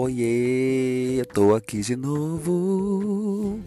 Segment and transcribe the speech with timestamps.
[0.00, 3.58] Oiê, eu tô aqui de novo.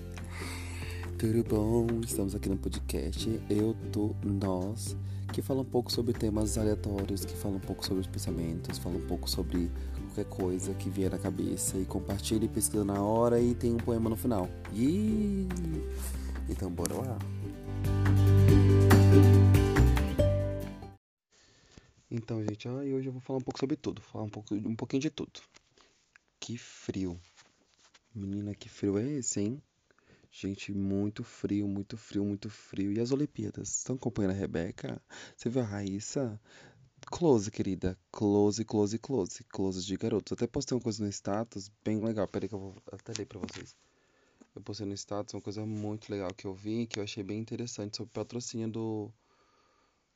[1.20, 2.00] Tudo bom?
[2.06, 4.96] Estamos aqui no podcast Eu, Tu, Nós,
[5.34, 8.96] que fala um pouco sobre temas aleatórios, que fala um pouco sobre os pensamentos, fala
[8.96, 9.70] um pouco sobre
[10.06, 13.78] qualquer coisa que vier na cabeça e compartilha e pesquisa na hora e tem um
[13.78, 14.48] poema no final.
[14.74, 15.50] Ih!
[16.48, 17.20] Então bora lá.
[22.10, 25.02] Então, gente, hoje eu vou falar um pouco sobre tudo, falar um pouco um pouquinho
[25.02, 25.42] de tudo.
[26.42, 27.22] Que frio.
[28.16, 29.62] Menina, que frio é esse, hein?
[30.32, 32.92] Gente, muito frio, muito frio, muito frio.
[32.92, 33.70] E as Olimpíadas?
[33.78, 35.00] Estão acompanhando a Rebeca?
[35.38, 36.42] Você viu a Raíssa?
[37.12, 37.96] Close, querida.
[38.12, 39.44] Close, close, close.
[39.44, 40.34] Close de garotos.
[40.34, 42.28] Até postei uma coisa no status bem legal.
[42.28, 43.76] Peraí que eu vou até ler pra vocês.
[44.56, 47.40] Eu postei no status uma coisa muito legal que eu vi, que eu achei bem
[47.40, 49.14] interessante sobre o patrocínio do,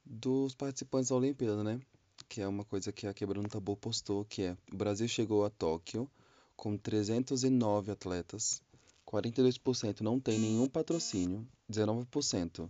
[0.03, 1.80] dos participantes da Olimpíada, né?
[2.27, 5.49] Que é uma coisa que a Quebrando Tabu postou, que é o Brasil chegou a
[5.49, 6.09] Tóquio
[6.55, 8.61] com 309 atletas,
[9.05, 12.69] 42% não tem nenhum patrocínio, 19%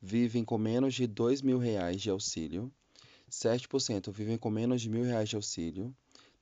[0.00, 2.72] vivem com menos de 2 mil reais de auxílio,
[3.30, 5.94] 7% vivem com menos de mil reais de auxílio,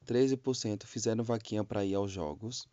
[0.06, 2.66] 13% fizeram vaquinha para ir aos jogos,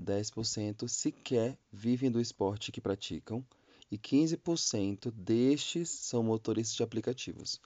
[0.00, 3.44] 10% sequer vivem do esporte que praticam
[3.90, 7.60] e 15% destes são motoristas de aplicativos.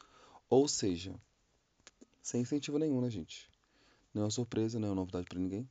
[0.51, 1.15] Ou seja,
[2.27, 3.49] sem incentivo nenhum, né, gente?
[4.13, 5.69] Não é uma surpresa, não é uma novidade para ninguém.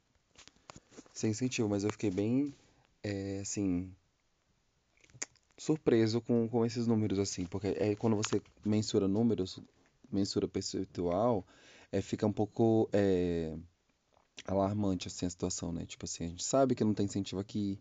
[1.13, 2.55] Sem incentivo, mas eu fiquei bem,
[3.03, 3.93] é, assim,
[5.57, 9.59] surpreso com, com esses números, assim, porque é quando você mensura números,
[10.09, 11.45] mensura percentual,
[11.91, 13.53] é, fica um pouco é,
[14.45, 15.85] alarmante, assim, a situação, né?
[15.85, 17.77] Tipo assim, a gente sabe que não tem incentivo aqui,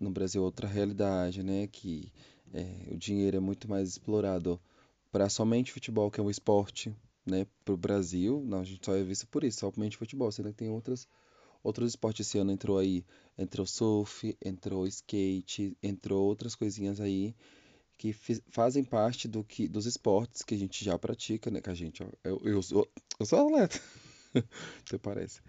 [0.00, 1.68] no Brasil é outra realidade, né?
[1.68, 2.12] Que
[2.52, 4.60] é, o dinheiro é muito mais explorado
[5.12, 6.92] para somente futebol, que é um esporte,
[7.24, 10.50] né, para o Brasil, não, a gente só é visto por isso, somente futebol, sendo
[10.50, 11.08] que tem outras,
[11.62, 12.52] outros esportes esse ano.
[12.52, 13.04] Entrou aí,
[13.38, 17.34] entrou surf, entrou skate, entrou outras coisinhas aí
[18.02, 18.12] que
[18.50, 22.02] fazem parte do que dos esportes que a gente já pratica, né, que a gente,
[22.02, 22.88] ó, eu, eu, sou,
[23.20, 23.80] eu sou atleta,
[24.84, 25.40] você parece,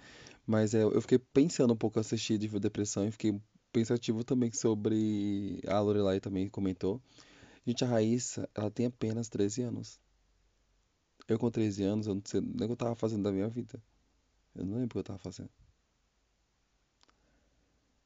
[0.45, 3.41] mas é, eu fiquei pensando um pouco assistir de depressão e fiquei
[3.71, 7.01] pensativo também sobre a Lorelai também comentou,
[7.65, 9.99] gente, a Raíssa, ela tem apenas 13 anos,
[11.27, 13.47] eu com 13 anos, eu não sei nem o que eu tava fazendo da minha
[13.49, 13.81] vida.
[14.55, 15.49] Eu não lembro o que eu tava fazendo.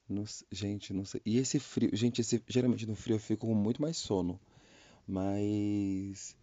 [0.09, 1.21] Não gente, não sei.
[1.25, 4.39] E esse frio, gente, esse, geralmente no frio eu fico com muito mais sono.
[5.07, 6.35] Mas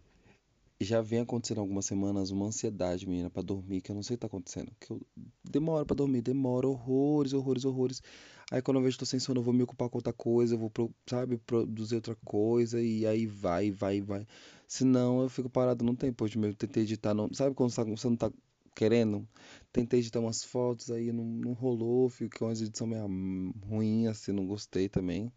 [0.79, 4.17] já vem acontecendo algumas semanas uma ansiedade, menina, para dormir, que eu não sei o
[4.17, 4.71] que tá acontecendo.
[4.79, 5.01] Que eu
[5.43, 8.03] demoro para dormir, demora horrores, horrores, horrores.
[8.51, 10.55] Aí quando eu vejo que tô sem sono, eu vou me ocupar com outra coisa,
[10.55, 10.71] eu vou,
[11.07, 14.27] sabe, produzir outra coisa, e aí vai, vai, vai.
[14.67, 16.23] Senão eu fico parado no tempo.
[16.23, 18.31] Hoje mesmo tentei editar, não, sabe quando você não tá
[18.73, 19.27] querendo?
[19.71, 23.07] Tentei editar umas fotos, aí não, não rolou, ficou uma edição meio
[23.67, 25.31] ruim, assim, não gostei também.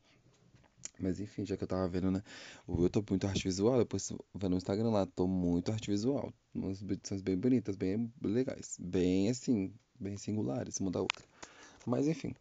[0.98, 2.22] Mas enfim, já que eu tava vendo, né?
[2.68, 6.32] Eu tô muito arte visual, depois vendo no Instagram lá, tô muito arte visual.
[6.52, 8.76] Umas edições bem bonitas, bem legais.
[8.80, 11.24] Bem assim, bem singulares, uma da outra.
[11.86, 12.34] Mas enfim.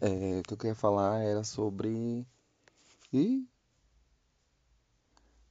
[0.00, 2.26] É, o que eu queria falar era sobre.
[3.12, 3.46] Ih!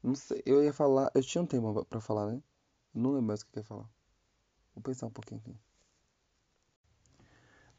[0.02, 1.12] Não sei, eu ia falar.
[1.14, 2.42] Eu tinha um tema pra falar, né?
[2.94, 3.90] Não lembro mais o que eu ia falar.
[4.74, 5.56] Vou pensar um pouquinho aqui.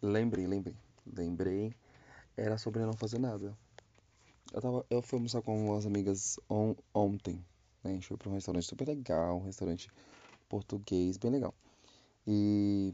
[0.03, 0.77] Lembrei, lembrei.
[1.07, 1.75] Lembrei.
[2.37, 3.57] Era sobre não fazer nada.
[4.53, 7.45] Eu, tava, eu fui almoçar com umas amigas on, ontem.
[7.83, 7.91] Né?
[7.91, 9.91] A gente foi pra um restaurante super legal, um restaurante
[10.49, 11.55] português, bem legal.
[12.27, 12.93] E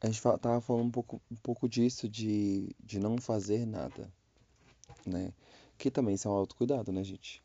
[0.00, 4.10] a gente tava falando um pouco, um pouco disso, de, de não fazer nada.
[5.04, 5.32] Né?
[5.78, 7.42] Que também isso é um autocuidado, né, gente?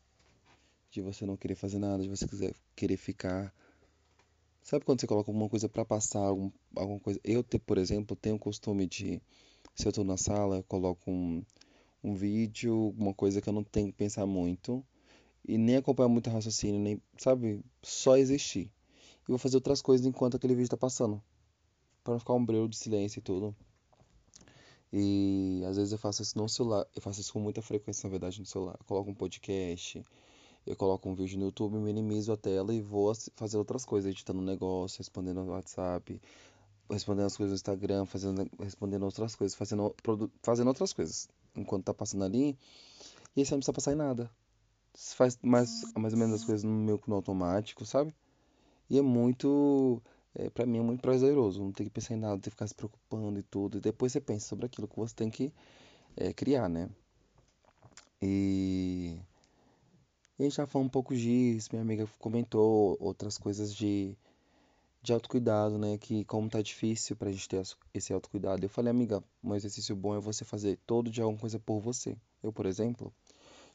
[0.92, 3.52] De você não querer fazer nada, de você quiser, querer ficar.
[4.62, 7.18] Sabe quando você coloca alguma coisa para passar, algum, alguma coisa?
[7.24, 9.20] Eu, por exemplo, tenho o costume de,
[9.74, 11.42] se eu tô na sala, eu coloco um
[12.02, 14.84] um vídeo, uma coisa que eu não tenho que pensar muito
[15.46, 17.64] e nem acompanhar muito raciocínio, nem, sabe?
[17.82, 18.70] Só existir.
[19.22, 21.22] E vou fazer outras coisas enquanto aquele vídeo tá passando.
[22.02, 23.54] Para não ficar um breu de silêncio e tudo.
[24.92, 26.86] E às vezes eu faço isso no celular.
[26.94, 28.76] Eu faço isso com muita frequência, na verdade, no celular.
[28.78, 30.04] Eu coloco um podcast,
[30.66, 34.40] eu coloco um vídeo no YouTube, minimizo a tela e vou fazer outras coisas, editando
[34.40, 36.20] um negócio, respondendo no WhatsApp,
[36.90, 39.94] respondendo as coisas no Instagram, fazendo, respondendo outras coisas, fazendo,
[40.42, 42.56] fazendo outras coisas enquanto tá passando ali.
[43.34, 44.30] E aí você não precisa passar em nada.
[44.94, 48.14] Você faz mais, mais ou menos as coisas no meu no automático, sabe?
[48.90, 50.02] E é muito.
[50.34, 51.62] É, pra mim é muito prazeroso.
[51.62, 53.78] Não ter que pensar em nada, ter que ficar se preocupando e tudo.
[53.78, 55.52] E depois você pensa sobre aquilo que você tem que
[56.16, 56.90] é, criar, né?
[58.20, 59.18] E.
[60.42, 61.68] E a gente já falou um pouco disso.
[61.70, 64.16] Minha amiga comentou outras coisas de.
[65.00, 65.96] de autocuidado, né?
[65.98, 67.62] Que como tá difícil pra gente ter
[67.94, 68.64] esse autocuidado.
[68.64, 72.16] Eu falei, amiga, um exercício bom é você fazer todo dia alguma coisa por você.
[72.42, 73.14] Eu, por exemplo,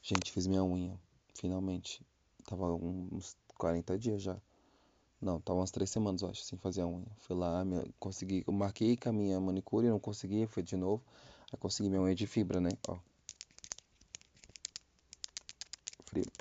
[0.02, 0.92] gente, fiz minha unha,
[1.34, 2.02] finalmente.
[2.44, 4.36] Tava uns 40 dias já.
[5.22, 7.08] Não, tava umas três semanas, eu acho, sem fazer a unha.
[7.20, 11.02] Fui lá, minha, consegui, eu marquei com a minha manicure, não consegui, fui de novo.
[11.50, 12.72] Aí consegui minha unha de fibra, né?
[12.88, 12.98] Ó.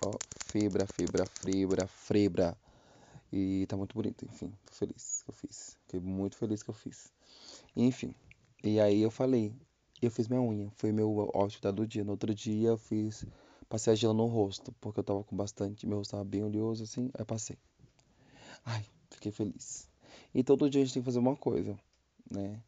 [0.01, 2.57] Ó, fibra, fibra, fibra, fibra.
[3.31, 5.77] E tá muito bonito, enfim, tô feliz que eu fiz.
[5.81, 7.11] Fiquei muito feliz que eu fiz.
[7.75, 8.15] Enfim,
[8.63, 9.53] e aí eu falei,
[10.01, 12.03] eu fiz minha unha, foi meu outfit do dia.
[12.03, 13.25] No outro dia eu fiz,
[13.67, 16.83] passei a gel no rosto, porque eu tava com bastante, meu rosto tava bem oleoso
[16.83, 17.57] assim, aí passei.
[18.63, 19.89] Ai, fiquei feliz.
[20.33, 21.77] E todo dia a gente tem que fazer uma coisa,
[22.31, 22.61] né?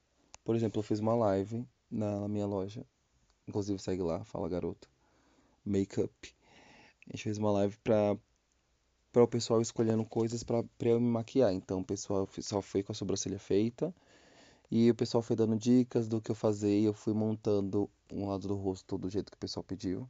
[0.43, 2.85] Por exemplo, eu fiz uma live na, na minha loja,
[3.47, 4.89] inclusive segue lá, fala garoto,
[5.65, 6.38] Makeup.
[7.09, 8.15] A gente fez uma live pra
[9.11, 11.51] para o pessoal escolhendo coisas para eu me maquiar.
[11.51, 13.93] Então o pessoal só foi com a sobrancelha feita
[14.71, 18.27] e o pessoal foi dando dicas do que eu fazer e eu fui montando um
[18.29, 20.07] lado do rosto do jeito que o pessoal pediu.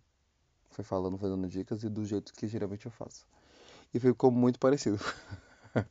[0.70, 3.26] Foi falando, foi dando dicas e do jeito que geralmente eu faço.
[3.94, 5.00] E ficou muito parecido.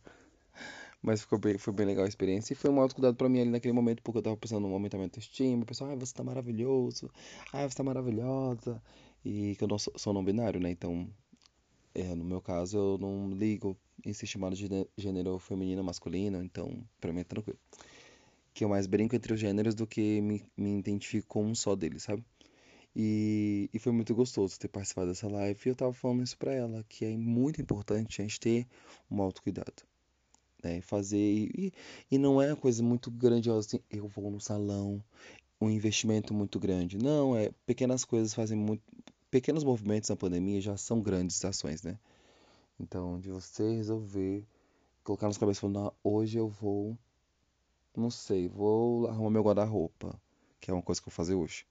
[1.03, 2.53] Mas ficou bem, foi bem legal a experiência.
[2.53, 5.19] E foi um autocuidado pra mim ali naquele momento, porque eu tava pensando no aumentamento
[5.19, 5.63] de estima.
[5.63, 7.11] O pessoal, ah, você tá maravilhoso.
[7.53, 8.83] Ah, você tá maravilhosa.
[9.25, 10.71] E que eu não sou, sou não binário, né?
[10.71, 11.09] Então
[11.95, 16.43] é, no meu caso, eu não ligo em ser chamado de gênero feminino ou masculino,
[16.43, 17.59] então pra mim é tranquilo.
[18.55, 21.75] Que eu mais brinco entre os gêneros do que me, me identifico com um só
[21.75, 22.25] deles, sabe?
[22.95, 25.61] E, e foi muito gostoso ter participado dessa live.
[25.65, 28.67] E eu tava falando isso pra ela, que é muito importante a gente ter
[29.11, 29.83] um autocuidado.
[30.63, 30.81] Né?
[30.81, 31.17] Fazer.
[31.19, 31.73] E,
[32.11, 35.03] e não é coisa muito grandiosa assim, eu vou no salão,
[35.61, 36.99] um investimento muito grande.
[36.99, 38.83] Não, é pequenas coisas fazem muito,
[39.31, 41.99] pequenos movimentos na pandemia já são grandes ações, né?
[42.81, 44.47] Então, de você resolver
[45.03, 46.97] colocar na sua cabeça, falando, hoje eu vou,
[47.97, 50.21] não sei, vou arrumar meu guarda-roupa,
[50.61, 51.67] que é uma coisa que eu vou fazer hoje.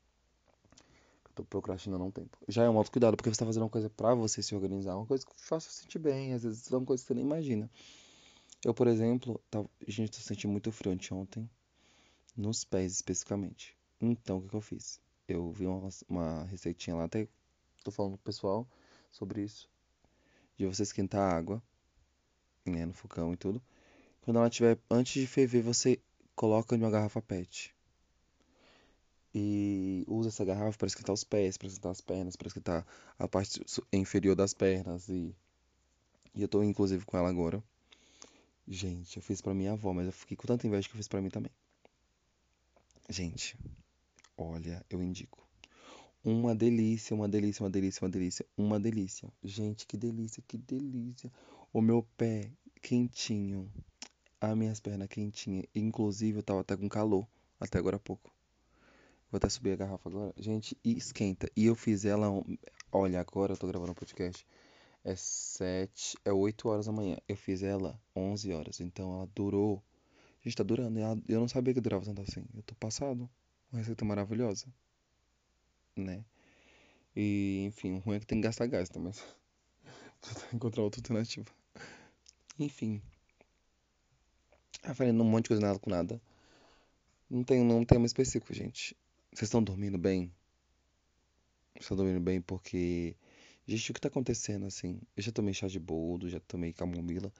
[1.25, 2.36] Eu tô procrastinando há um tempo.
[2.48, 5.06] Já é um autocuidado, porque você tá fazendo uma coisa para você se organizar, uma
[5.06, 7.69] coisa que faça você sentir bem, às vezes é uma coisa que você nem imagina.
[8.65, 11.48] Eu, por exemplo, tava, gente, tô sentindo muito frio anteontem,
[12.36, 13.77] nos pés especificamente.
[14.01, 15.00] Então, o que, que eu fiz?
[15.27, 17.27] Eu vi uma, uma receitinha lá, até
[17.88, 18.68] tô falando pro pessoal
[19.10, 19.69] sobre isso.
[20.57, 21.62] De você esquentar a água,
[22.66, 23.62] né, no fogão e tudo.
[24.22, 26.00] Quando ela tiver, antes de ferver, você
[26.36, 27.74] coloca em uma garrafa PET.
[29.34, 32.86] E usa essa garrafa para esquentar os pés, para esquentar as pernas, para esquentar
[33.18, 33.63] a parte
[33.94, 35.07] inferior das pernas.
[35.07, 35.33] E,
[36.36, 37.63] e eu tô inclusive com ela agora.
[38.68, 41.07] Gente, eu fiz pra minha avó, mas eu fiquei com tanta inveja que eu fiz
[41.07, 41.51] pra mim também.
[43.10, 43.57] Gente,
[44.38, 45.46] olha, eu indico.
[46.29, 49.31] Uma delícia, uma delícia, uma delícia, uma delícia, uma delícia.
[49.41, 51.31] Gente, que delícia, que delícia.
[51.71, 52.51] O meu pé
[52.81, 53.71] quentinho,
[54.41, 55.68] as minhas pernas quentinhas.
[55.74, 57.25] Inclusive, eu tava até com calor,
[57.57, 58.29] até agora há pouco.
[59.31, 60.33] Vou até subir a garrafa agora.
[60.38, 61.50] Gente, esquenta.
[61.56, 62.27] E eu fiz ela.
[62.91, 64.45] Olha, agora eu tô gravando um podcast.
[65.06, 67.15] É sete, é 8 horas da manhã.
[67.25, 68.81] Eu fiz ela 11 horas.
[68.81, 69.81] Então ela durou.
[70.44, 71.00] Gente, tá durando.
[71.25, 72.44] Eu não sabia que durava tanto assim.
[72.53, 73.30] Eu tô passado.
[73.71, 74.68] Uma receita maravilhosa
[76.01, 76.23] né?
[77.15, 78.99] E, enfim, o ruim é que tem que gastar gás, tá?
[78.99, 79.23] Mas
[80.21, 81.47] precisa encontrar outra alternativa.
[82.59, 83.01] Enfim.
[84.94, 86.21] Falando um monte de coisa nada com nada.
[87.30, 88.95] Não tem um tema específico, gente.
[89.33, 90.31] Vocês estão dormindo bem?
[91.73, 93.16] Vocês estão dormindo bem porque.
[93.68, 95.01] Gente, o que tá acontecendo assim?
[95.16, 97.31] Eu já tomei chá de boldo, já tomei camomila.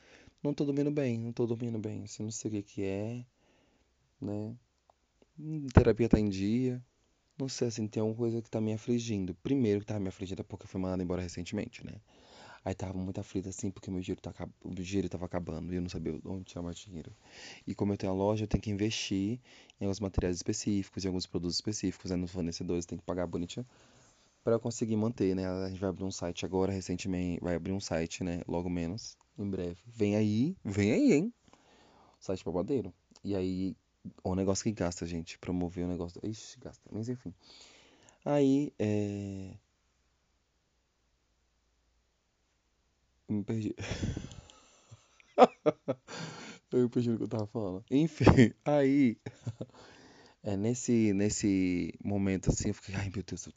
[0.43, 2.03] Não tô dormindo bem, não tô dormindo bem.
[2.03, 3.25] Assim, não sei o que que é,
[4.19, 4.55] né?
[5.73, 6.83] Terapia tá em dia.
[7.38, 9.36] Não sei, assim, tem alguma coisa que tá me afligindo.
[9.36, 11.94] Primeiro que tava me afligindo é porque foi mandado embora recentemente, né?
[12.65, 15.82] Aí tava muito aflita assim, porque meu dinheiro, tá, o dinheiro tava acabando e eu
[15.82, 17.15] não sabia onde tirar mais dinheiro.
[17.65, 19.39] E como eu tenho a loja, eu tenho que investir
[19.79, 22.17] em alguns materiais específicos, em alguns produtos específicos, né?
[22.17, 23.65] Nos fornecedores, tem que pagar bonitinho
[24.44, 25.46] para eu conseguir manter, né?
[25.46, 28.41] A gente vai abrir um site agora, recentemente, vai abrir um site, né?
[28.48, 29.77] Logo menos, em breve.
[29.86, 31.34] Vem aí, vem aí, hein?
[32.20, 32.94] Site babadeiro.
[33.24, 33.75] E aí,
[34.23, 35.37] o negócio que gasta, gente.
[35.39, 36.19] Promover o negócio.
[36.23, 36.89] Ixi, gasta.
[36.91, 37.33] Mas enfim.
[38.25, 39.53] Aí, é.
[43.29, 43.75] Me perdi.
[46.71, 47.83] eu me perdi no que eu tava falando.
[47.91, 48.25] Enfim,
[48.65, 49.17] aí.
[50.43, 53.49] É, nesse, nesse momento assim, eu fiquei, ai meu Deus.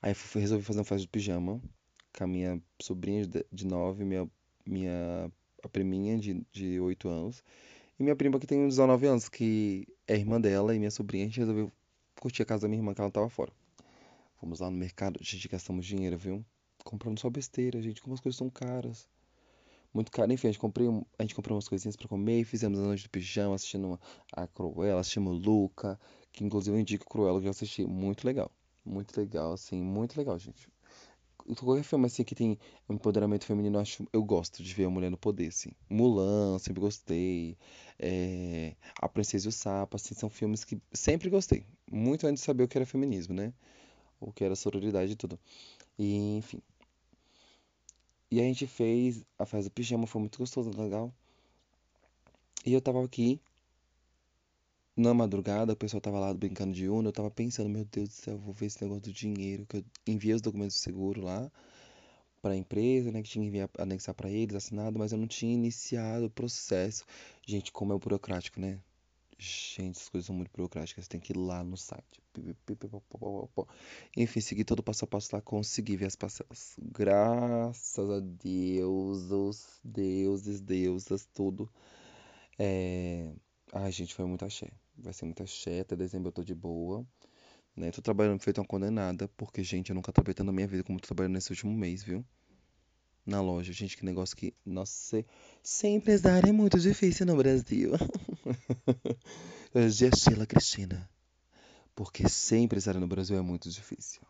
[0.00, 1.60] Aí eu resolvi fazer um festa de pijama
[2.16, 4.30] com a minha sobrinha de 9, minha,
[4.66, 5.30] minha
[5.62, 7.42] a priminha de, de 8 anos.
[8.02, 11.28] E minha prima que tem 19 anos, que é irmã dela e minha sobrinha, a
[11.28, 11.70] gente resolveu
[12.20, 13.52] curtir a casa da minha irmã, que ela tava fora.
[14.40, 16.44] Fomos lá no mercado, a gente gastamos dinheiro, viu?
[16.82, 19.08] Comprando só besteira, gente, como as coisas são caras.
[19.94, 20.32] muito caro.
[20.32, 23.04] Enfim, a gente, comprei, a gente comprou umas coisinhas pra comer e fizemos a noite
[23.04, 24.00] do pijama, assistindo
[24.32, 25.96] a Cruella, assistimos Luca,
[26.32, 27.86] que inclusive eu indico Cruella, que eu assisti.
[27.86, 28.50] Muito legal.
[28.84, 30.68] Muito legal, assim, muito legal, gente.
[31.58, 32.58] Qualquer filme assim que tem
[32.88, 35.70] empoderamento feminino, eu acho, eu gosto de ver a mulher no poder, assim.
[35.88, 37.56] Mulan, sempre gostei.
[37.98, 41.64] É, A Princesa e o Sapo, assim, são filmes que sempre gostei.
[41.90, 43.52] Muito antes de saber o que era feminismo, né?
[44.20, 45.38] O que era sororidade e tudo.
[45.98, 46.62] E, enfim.
[48.30, 51.12] E a gente fez a festa do pijama, foi muito gostoso, legal.
[52.64, 53.40] E eu tava aqui,
[54.96, 58.14] na madrugada, o pessoal tava lá brincando de Uno, eu tava pensando, meu Deus do
[58.14, 61.50] céu, vou ver esse negócio do dinheiro, que eu enviei os documentos de seguro lá
[62.42, 65.54] pra empresa, né, que tinha que enviar, anexar pra eles, assinado, mas eu não tinha
[65.54, 67.04] iniciado o processo.
[67.46, 68.80] Gente, como é o burocrático, né?
[69.38, 72.20] Gente, essas coisas são muito burocráticas, você tem que ir lá no site.
[74.16, 76.76] Enfim, segui todo o passo a passo lá, consegui ver as parcelas.
[76.80, 81.70] Graças a Deus, os deuses, deusas, tudo.
[82.58, 83.32] É...
[83.72, 84.70] Ai, gente, foi muito axé.
[84.96, 87.06] Vai ser muito axé, até dezembro eu tô de boa,
[87.76, 87.90] né?
[87.90, 91.00] Tô trabalhando feito uma condenada, porque, gente, eu nunca trabalhei tanto na minha vida como
[91.00, 92.24] tô trabalhando nesse último mês, viu?
[93.24, 95.24] Na loja, gente, que negócio que, nossa,
[95.62, 97.92] ser, empresário é muito difícil no Brasil.
[100.16, 101.08] Sheila Cristina,
[101.94, 104.22] porque ser empresário no Brasil é muito difícil.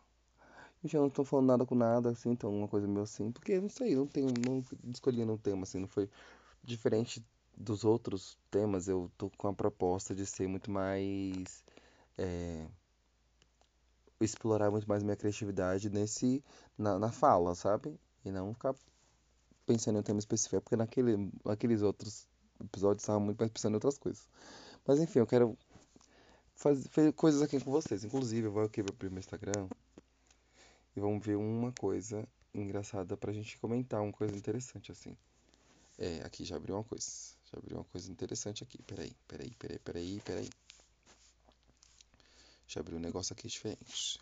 [0.83, 3.59] Gente, eu não tô falando nada com nada, assim, então uma coisa meio assim, porque,
[3.59, 6.09] não sei, não tenho, não escolhi um tema, assim, não foi
[6.63, 7.25] diferente
[7.57, 11.63] dos outros temas, eu tô com a proposta de ser muito mais,
[12.17, 12.67] é,
[14.19, 16.43] explorar muito mais minha criatividade nesse,
[16.77, 17.97] na, na fala, sabe?
[18.25, 18.75] E não ficar
[19.65, 22.27] pensando em um tema específico, porque naquele, naqueles outros
[22.63, 24.27] episódios estava muito mais pensando em outras coisas.
[24.85, 25.57] Mas enfim, eu quero
[26.55, 28.03] fazer coisas aqui com vocês.
[28.03, 29.67] Inclusive, eu vou aqui abrir meu Instagram
[30.95, 35.15] e vamos ver uma coisa engraçada pra gente comentar, uma coisa interessante assim.
[35.97, 37.07] É, aqui já abriu uma coisa.
[37.53, 38.81] Já abriu uma coisa interessante aqui.
[38.81, 40.49] Peraí, peraí, peraí, peraí, peraí.
[42.67, 44.19] Já abriu um negócio aqui diferente.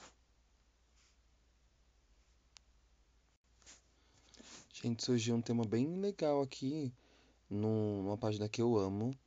[4.73, 6.91] Gente, surgiu um tema bem legal aqui
[7.49, 9.17] num- numa página que eu amo,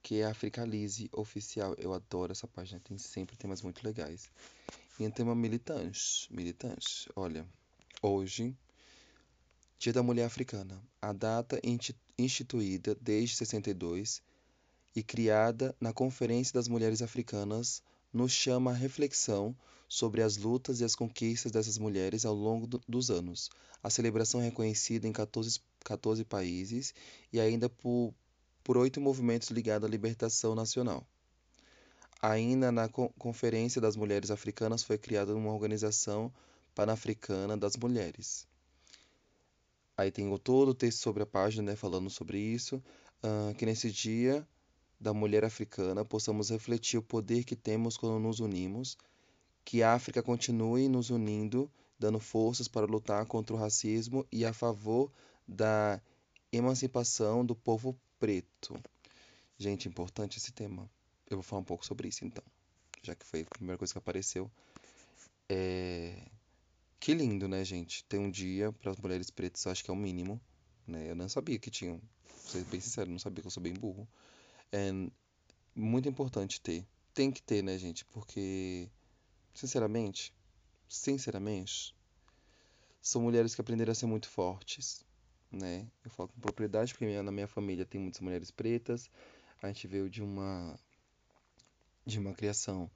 [0.00, 1.74] que é a Africalize Oficial.
[1.76, 4.30] Eu adoro essa página, tem sempre temas muito legais.
[5.00, 7.10] E um tema militante, militante.
[7.16, 7.44] Olha,
[8.00, 8.56] hoje,
[9.84, 10.80] Dia da Mulher Africana.
[11.02, 11.60] A data
[12.18, 14.22] instituída desde 62
[14.94, 19.56] e criada na Conferência das Mulheres Africanas nos chama à reflexão
[19.88, 23.50] sobre as lutas e as conquistas dessas mulheres ao longo do- dos anos.
[23.82, 26.94] A celebração é reconhecida em 14, 14 países
[27.32, 28.14] e ainda por,
[28.62, 31.06] por oito movimentos ligados à libertação nacional.
[32.22, 36.32] Ainda na Con- Conferência das Mulheres Africanas foi criada uma organização
[36.74, 38.46] pan-africana das mulheres.
[39.96, 42.82] Aí tem todo o texto sobre a página, né, falando sobre isso,
[43.22, 44.46] ah, que nesse dia
[45.00, 48.96] da mulher africana possamos refletir o poder que temos quando nos unimos,
[49.64, 54.52] que a África continue nos unindo, dando forças para lutar contra o racismo e a
[54.52, 55.10] favor
[55.46, 56.00] da
[56.52, 58.80] emancipação do povo preto.
[59.58, 60.88] Gente, importante esse tema.
[61.30, 62.44] Eu vou falar um pouco sobre isso então,
[63.02, 64.50] já que foi a primeira coisa que apareceu.
[65.48, 66.33] É...
[67.04, 68.02] Que lindo, né, gente?
[68.04, 70.40] Ter um dia para as mulheres pretas, acho que é o mínimo,
[70.86, 71.10] né?
[71.10, 71.98] Eu não sabia que tinham.
[71.98, 74.08] Vou ser bem sincero, não sabia que eu sou bem burro.
[74.72, 74.90] É
[75.74, 76.82] muito importante ter.
[77.12, 78.06] Tem que ter, né, gente?
[78.06, 78.88] Porque,
[79.52, 80.32] sinceramente,
[80.88, 81.94] sinceramente,
[83.02, 85.04] são mulheres que aprenderam a ser muito fortes,
[85.52, 85.86] né?
[86.02, 89.10] Eu falo com propriedade porque na minha família tem muitas mulheres pretas.
[89.60, 90.74] A gente veio de uma
[92.06, 92.90] de uma criação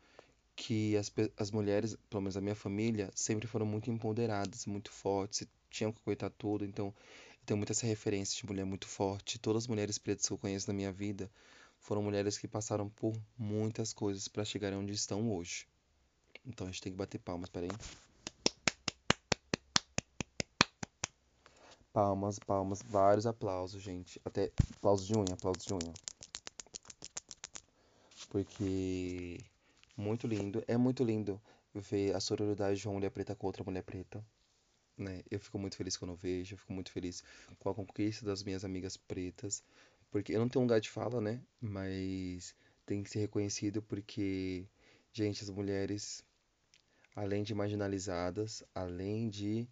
[0.59, 5.47] que as, as mulheres, pelo menos a minha família, sempre foram muito empoderadas, muito fortes,
[5.71, 6.65] tinham que aguentar tudo.
[6.65, 9.39] Então, eu tenho muita essa referência de mulher muito forte.
[9.39, 11.31] Todas as mulheres pretas que eu conheço na minha vida
[11.79, 15.65] foram mulheres que passaram por muitas coisas para chegarem onde estão hoje.
[16.45, 17.71] Então, a gente tem que bater palmas, peraí.
[21.93, 24.21] Palmas, palmas, vários aplausos, gente.
[24.25, 25.95] Até aplausos de unha, aplausos de unha.
[28.29, 29.39] Porque
[29.99, 31.41] muito lindo, é muito lindo
[31.75, 34.25] ver a sororidade de uma mulher preta com outra mulher preta.
[34.99, 35.23] né?
[35.31, 37.23] Eu fico muito feliz quando eu vejo, eu fico muito feliz
[37.59, 39.65] com a conquista das minhas amigas pretas,
[40.11, 41.43] porque eu não tenho lugar de fala, né?
[41.61, 42.55] Mas
[42.87, 44.67] tem que ser reconhecido porque,
[45.13, 46.25] gente, as mulheres,
[47.15, 49.69] além de marginalizadas, além de,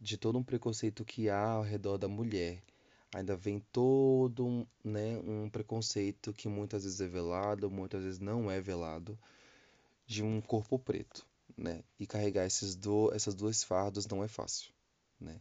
[0.00, 2.62] de todo um preconceito que há ao redor da mulher,
[3.14, 8.50] ainda vem todo um, né, um preconceito que muitas vezes é velado, muitas vezes não
[8.50, 9.18] é velado,
[10.06, 11.82] de um corpo preto, né?
[11.98, 14.70] E carregar esses do, essas duas fardos não é fácil,
[15.20, 15.40] né?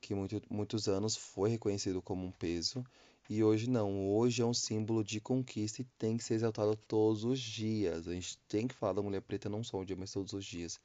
[0.00, 2.84] que muito, muitos anos foi reconhecido como um peso
[3.28, 4.08] e hoje não.
[4.08, 8.08] Hoje é um símbolo de conquista e tem que ser exaltado todos os dias.
[8.08, 10.44] A gente tem que falar da mulher preta não só um dia, mas todos os
[10.44, 10.80] dias.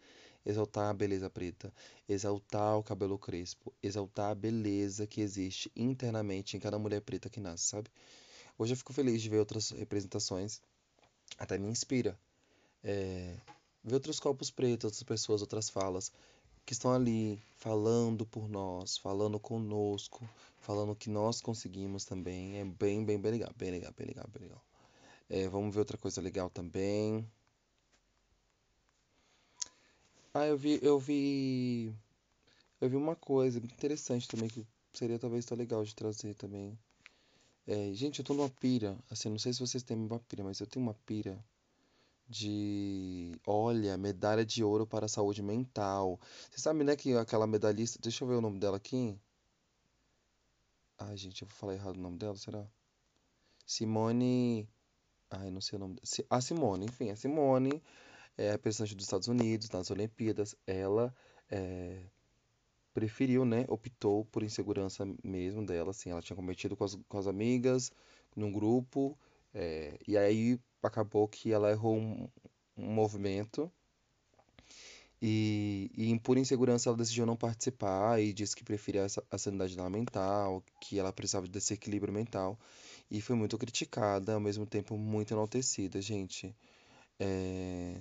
[0.45, 1.73] Exaltar a beleza preta,
[2.07, 7.39] exaltar o cabelo crespo, exaltar a beleza que existe internamente em cada mulher preta que
[7.39, 7.89] nasce, sabe?
[8.57, 10.61] Hoje eu fico feliz de ver outras representações,
[11.37, 12.17] até me inspira.
[12.83, 13.35] É,
[13.83, 16.11] ver outros corpos pretos, outras pessoas, outras falas
[16.65, 20.27] que estão ali falando por nós, falando conosco,
[20.59, 22.57] falando que nós conseguimos também.
[22.59, 24.63] É bem, bem, bem legal, bem legal, bem legal, bem legal.
[25.29, 27.27] É, vamos ver outra coisa legal também.
[30.33, 31.93] Ah, eu vi, eu vi,
[32.81, 36.77] eu vi uma coisa interessante também que seria talvez tão legal de trazer também.
[37.65, 40.59] É, gente, eu tô numa pira, assim, não sei se vocês têm uma pira, mas
[40.59, 41.43] eu tenho uma pira
[42.27, 46.19] de, olha, medalha de ouro para a saúde mental.
[46.49, 49.17] Você sabe, né, que aquela medalhista, deixa eu ver o nome dela aqui.
[50.97, 52.65] Ai, gente, eu vou falar errado o nome dela, será?
[53.65, 54.67] Simone.
[55.29, 55.95] Ai, não sei o nome.
[55.95, 56.05] dela.
[56.29, 57.81] A Simone, enfim, a Simone
[58.37, 60.55] é a representante dos Estados Unidos nas Olimpíadas.
[60.67, 61.13] Ela
[61.49, 62.05] é,
[62.93, 63.65] preferiu, né?
[63.67, 66.09] Optou por insegurança mesmo dela, assim.
[66.11, 67.91] Ela tinha cometido com as, com as amigas,
[68.35, 69.17] num grupo.
[69.53, 72.27] é, e aí acabou que ela errou um,
[72.77, 73.71] um movimento.
[75.21, 80.61] E, e por insegurança ela decidiu não participar e disse que preferia a sanidade mental,
[80.81, 82.59] que ela precisava desse equilíbrio mental.
[83.09, 86.53] E foi muito criticada, ao mesmo tempo muito enaltecida, gente.
[87.19, 87.95] É,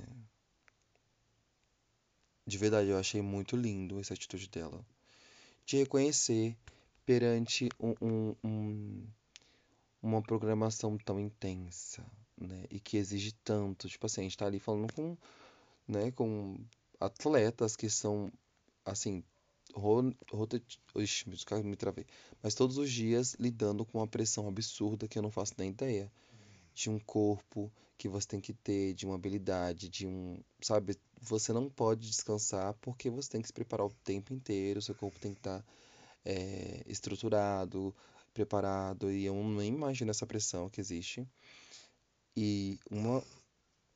[2.47, 4.85] De verdade, eu achei muito lindo essa atitude dela.
[5.67, 6.57] De reconhecer
[7.07, 9.07] perante um, um- um-
[10.03, 12.05] uma programação tão intensa,
[12.39, 12.65] né?
[12.71, 13.89] E que exige tanto.
[13.89, 15.17] Tipo assim, a gente tá ali falando com,
[15.89, 16.59] né, com
[17.01, 18.33] atletas que são,
[18.85, 19.25] assim,
[19.75, 20.17] ro- me
[21.47, 22.07] quase me travei.
[22.43, 26.11] Mas todos os dias lidando com uma pressão absurda que eu não faço nem ideia.
[26.75, 30.97] De um corpo que você tem que ter, de uma habilidade, de um, sabe?
[31.23, 35.21] Você não pode descansar porque você tem que se preparar o tempo inteiro, seu corpo
[35.21, 35.65] tem que estar
[36.25, 37.95] é, estruturado,
[38.35, 41.27] preparado, e eu nem imagino essa pressão que existe.
[42.37, 43.23] E uma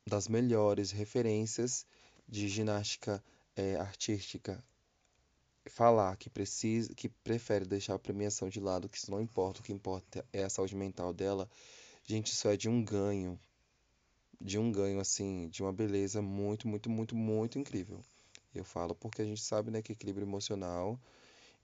[0.07, 1.85] das melhores referências
[2.27, 3.21] de ginástica
[3.57, 4.63] é, artística
[5.69, 9.63] falar que precisa, que prefere deixar a premiação de lado, que isso não importa, o
[9.63, 11.49] que importa é a saúde mental dela,
[12.05, 13.37] gente, isso é de um ganho,
[14.39, 18.01] de um ganho assim, de uma beleza muito, muito, muito, muito incrível.
[18.53, 20.99] Eu falo porque a gente sabe, né, que equilíbrio emocional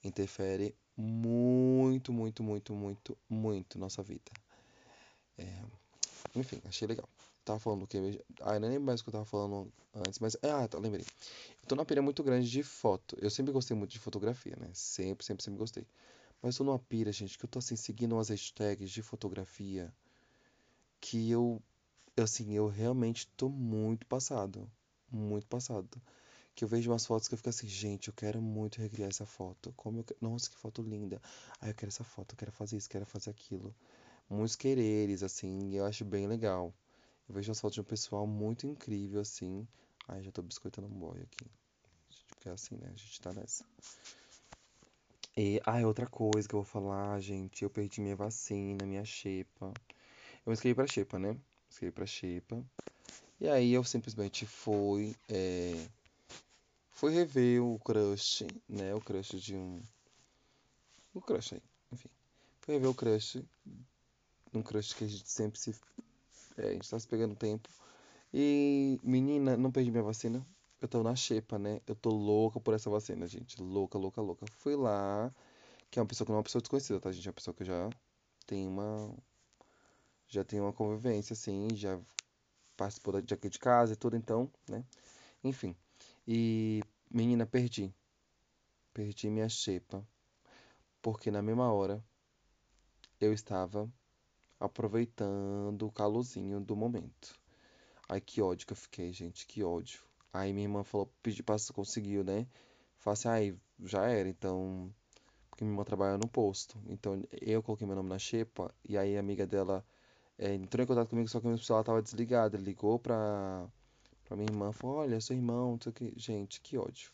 [0.03, 4.31] interfere muito, muito, muito, muito, muito nossa vida.
[6.35, 7.07] Enfim, achei legal.
[7.45, 7.97] Tava falando o quê?
[8.41, 10.35] Ah, nem lembro mais o que eu tava falando antes, mas.
[10.41, 11.05] Ah, tá, lembrei.
[11.61, 13.17] Eu tô numa pira muito grande de foto.
[13.21, 14.69] Eu sempre gostei muito de fotografia, né?
[14.73, 15.85] Sempre, sempre, sempre gostei.
[16.41, 19.93] Mas tô numa pira, gente, que eu tô assim, seguindo umas hashtags de fotografia
[20.99, 21.61] que eu,
[22.21, 24.69] assim, eu realmente tô muito passado.
[25.11, 26.01] Muito passado.
[26.55, 29.25] Que eu vejo umas fotos que eu fico assim, gente, eu quero muito recriar essa
[29.25, 29.73] foto.
[29.75, 30.05] Como eu...
[30.21, 31.21] Nossa, que foto linda.
[31.59, 33.73] Ah, eu quero essa foto, eu quero fazer isso, quero fazer aquilo.
[34.29, 36.73] Muitos quereres, assim, eu acho bem legal.
[37.27, 39.67] Eu vejo as fotos de um pessoal muito incrível, assim.
[40.07, 41.45] Ai, já tô biscoitando um boy aqui.
[42.29, 42.87] Porque é assim, né?
[42.93, 43.65] A gente tá nessa.
[45.35, 47.63] E, ai, outra coisa que eu vou falar, gente.
[47.63, 49.73] Eu perdi minha vacina, minha xepa.
[50.45, 51.37] Eu me inscrevi pra xepa, né?
[51.73, 52.63] Inscrevi pra xepa.
[53.41, 55.87] E aí eu simplesmente fui, é,
[56.91, 58.93] fui rever o crush, né?
[58.93, 59.81] O crush de um.
[61.15, 62.09] O crush aí, enfim.
[62.61, 63.43] Fui rever o crush.
[64.53, 65.75] Um crush que a gente sempre se.
[66.57, 67.67] É, a gente tá se pegando tempo.
[68.31, 70.45] E, menina, não perdi minha vacina.
[70.79, 71.81] Eu tô na xepa, né?
[71.87, 73.59] Eu tô louca por essa vacina, gente.
[73.59, 74.45] Louca, louca, louca.
[74.59, 75.33] Fui lá,
[75.89, 77.27] que é uma pessoa que não é uma pessoa desconhecida, tá, gente?
[77.27, 77.89] É uma pessoa que já
[78.45, 79.11] tem uma,
[80.27, 81.99] já tem uma convivência, assim, já
[82.75, 84.83] participou de aqui de casa e tudo, então, né?
[85.43, 85.75] Enfim.
[86.27, 87.93] E, menina, perdi.
[88.93, 90.05] Perdi minha xepa.
[91.01, 92.03] Porque na mesma hora
[93.19, 93.91] eu estava
[94.59, 97.37] aproveitando o calorzinho do momento.
[98.07, 100.01] Ai, que ódio que eu fiquei, gente, que ódio.
[100.31, 102.47] Aí minha irmã falou, pediu pra conseguiu, né?
[102.97, 104.93] Falei assim, aí, já era, então.
[105.49, 106.79] Porque minha irmã trabalha no posto.
[106.87, 109.85] Então eu coloquei meu nome na xepa, e aí a amiga dela
[110.37, 112.55] é, entrou em contato comigo, só que o meu celular tava desligado.
[112.55, 113.65] Ele ligou pra,
[114.25, 116.13] pra minha irmã, falou, olha, seu irmão, não sei o que.
[116.17, 117.11] Gente, que ódio.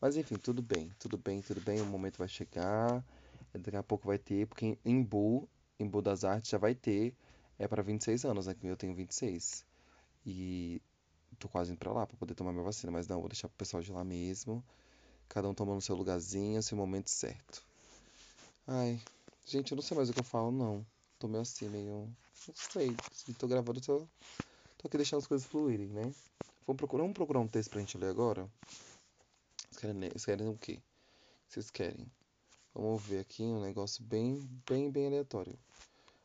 [0.00, 3.04] Mas enfim, tudo bem, tudo bem, tudo bem, o momento vai chegar.
[3.54, 5.48] Daqui a pouco vai ter, porque em Embu,
[5.80, 7.14] Embu das Artes já vai ter,
[7.58, 8.54] é para 26 anos, né?
[8.54, 9.64] Que eu tenho 26.
[10.26, 10.82] E
[11.38, 13.56] tô quase indo pra lá pra poder tomar minha vacina, mas não, vou deixar pro
[13.56, 14.62] pessoal de lá mesmo.
[15.28, 17.64] Cada um tomando seu lugarzinho, seu momento certo.
[18.66, 19.00] Ai,
[19.46, 20.84] gente, eu não sei mais o que eu falo, não.
[21.18, 22.14] Tô meio assim, meio.
[22.46, 22.94] Não sei.
[23.12, 24.06] Se tô gravando, tô,
[24.78, 26.12] tô aqui deixando as coisas fluírem, né?
[26.66, 28.46] Vamos procurar, vamos procurar um texto pra gente ler agora?
[29.70, 30.10] Vocês querem?
[30.10, 30.78] Vocês querem o quê?
[31.48, 32.06] Vocês querem?
[32.74, 35.58] Vamos ver aqui um negócio bem, bem, bem aleatório.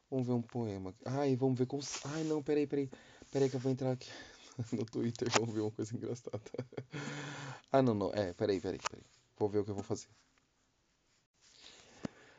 [0.10, 0.93] Vamos ver um poema.
[1.06, 1.80] Ai, vamos ver com.
[2.06, 2.89] Ai, não, peraí, peraí.
[3.32, 4.10] Peraí que eu vou entrar aqui
[4.73, 5.30] no Twitter.
[5.39, 6.41] Vamos ver uma coisa engraçada.
[7.73, 8.12] Ah, não, não.
[8.13, 9.06] É, peraí, peraí, peraí.
[9.38, 10.10] Vou ver o que eu vou fazer.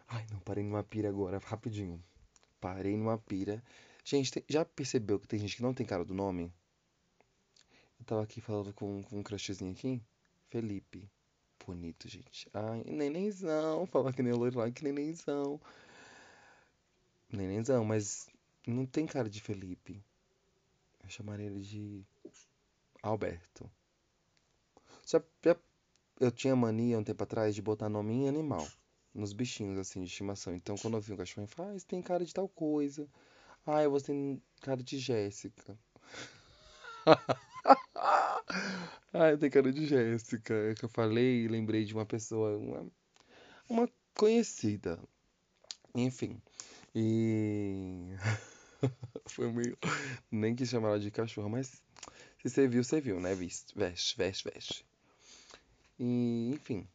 [0.06, 1.98] Ai, não, parei numa pira agora, rapidinho.
[2.62, 3.62] Parei numa pira.
[4.04, 6.50] Gente, já percebeu que tem gente que não tem cara do nome?
[7.98, 10.00] Eu tava aqui falando com, com um crushzinho aqui.
[10.48, 11.10] Felipe.
[11.64, 12.48] Bonito, gente.
[12.52, 13.86] Ai, nenenzão.
[13.88, 15.60] Falar que nem o Lorelai, que nenenzão.
[17.32, 18.28] Nenenzão, mas
[18.66, 20.04] não tem cara de Felipe.
[21.02, 22.04] Eu chamaria ele de
[23.02, 23.70] Alberto.
[25.06, 25.56] Já, já-
[26.20, 28.66] eu tinha mania um tempo atrás de botar nome em animal.
[29.14, 30.54] Nos bichinhos, assim, de estimação.
[30.54, 33.06] Então, quando eu vi um cachorro, eu falei, ah, esse tem cara de tal coisa.
[33.66, 35.78] Ah, você tem cara de Jéssica.
[39.14, 40.54] Ah, eu tenho cara de Jéssica.
[40.54, 42.86] É que eu falei e lembrei de uma pessoa, uma,
[43.68, 44.98] uma conhecida.
[45.94, 46.40] Enfim.
[46.94, 48.08] E
[49.26, 49.76] foi meio.
[50.30, 51.68] Nem quis chamar ela de cachorro, mas
[52.42, 53.34] se você viu, você viu, né?
[53.34, 53.76] Veste,
[54.16, 54.86] veste, veste.
[55.98, 56.86] E, enfim.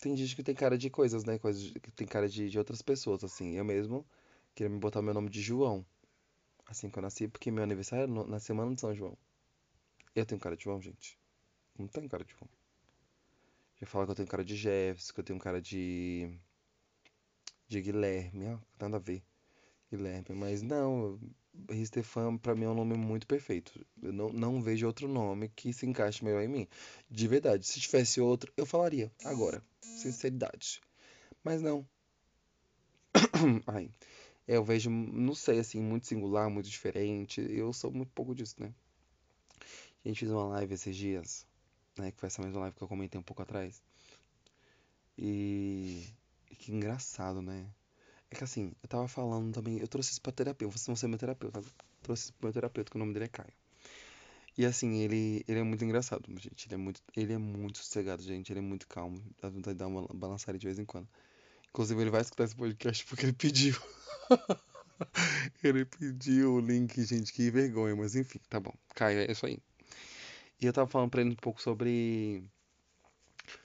[0.00, 1.38] Tem gente que tem cara de coisas, né?
[1.38, 3.56] Coisas que tem cara de, de outras pessoas, assim.
[3.56, 4.06] Eu mesmo
[4.54, 5.84] queria me botar meu nome de João.
[6.66, 9.16] Assim que eu nasci, porque meu aniversário é na semana de São João.
[10.14, 11.18] Eu tenho cara de João, gente.
[11.78, 12.48] Não tenho cara de João.
[13.80, 16.38] Já fala que eu tenho cara de Jefferson, que eu tenho cara de.
[17.68, 18.46] de Guilherme.
[18.46, 19.22] Ó, nada a ver.
[19.90, 20.34] Guilherme.
[20.34, 21.18] Mas não,
[21.84, 23.84] Stefan pra mim é um nome muito perfeito.
[24.02, 26.68] Eu não, não vejo outro nome que se encaixe melhor em mim.
[27.10, 27.66] De verdade.
[27.66, 29.10] Se tivesse outro, eu falaria.
[29.24, 29.62] Agora.
[29.80, 30.80] Sinceridade.
[31.42, 31.86] Mas não.
[33.66, 33.90] Ai.
[34.46, 37.40] Eu vejo, não sei, assim, muito singular, muito diferente.
[37.40, 38.72] Eu sou muito pouco disso, né?
[40.04, 41.46] A gente fez uma live esses dias,
[41.96, 42.10] né?
[42.10, 43.80] Que foi essa mesma live que eu comentei um pouco atrás.
[45.16, 46.04] E
[46.58, 47.66] que engraçado, né?
[48.30, 51.08] É que assim, eu tava falando também, eu trouxe isso pra terapeuta, vocês vão ser
[51.08, 51.68] meu terapeuta, tá?
[52.02, 53.52] trouxe isso pro meu terapeuta, que o nome dele é Caio.
[54.56, 56.66] E assim, ele, ele é muito engraçado, gente.
[56.66, 58.52] Ele é muito, ele é muito sossegado, gente.
[58.52, 59.22] Ele é muito calmo.
[59.40, 61.08] Dá vontade de dar uma balançada de vez em quando.
[61.70, 63.74] Inclusive, ele vai escutar esse podcast porque ele pediu.
[65.64, 68.74] Ele pediu o link, gente, que vergonha, mas enfim, tá bom.
[68.94, 69.58] Caio, é isso aí.
[70.60, 72.44] E eu tava falando pra ele um pouco sobre,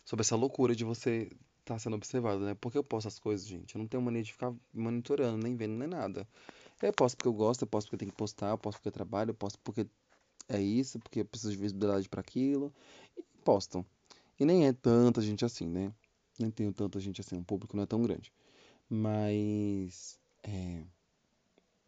[0.06, 1.30] sobre essa loucura de você
[1.66, 2.56] estar sendo observado, né?
[2.56, 3.76] Porque eu posto as coisas, gente.
[3.76, 6.28] Eu não tenho mania de ficar monitorando, nem vendo, nem nada.
[6.82, 8.90] Eu posto porque eu gosto, eu posto porque eu tenho que postar, eu posto porque
[8.90, 9.88] eu trabalho, eu posto porque
[10.50, 12.74] é isso, porque eu preciso de visibilidade pra aquilo.
[13.18, 13.86] E postam.
[14.40, 15.94] E nem é tanta gente assim, né?
[16.40, 18.34] Nem tenho tanta gente assim, o público não é tão grande.
[18.90, 20.84] Mas, é,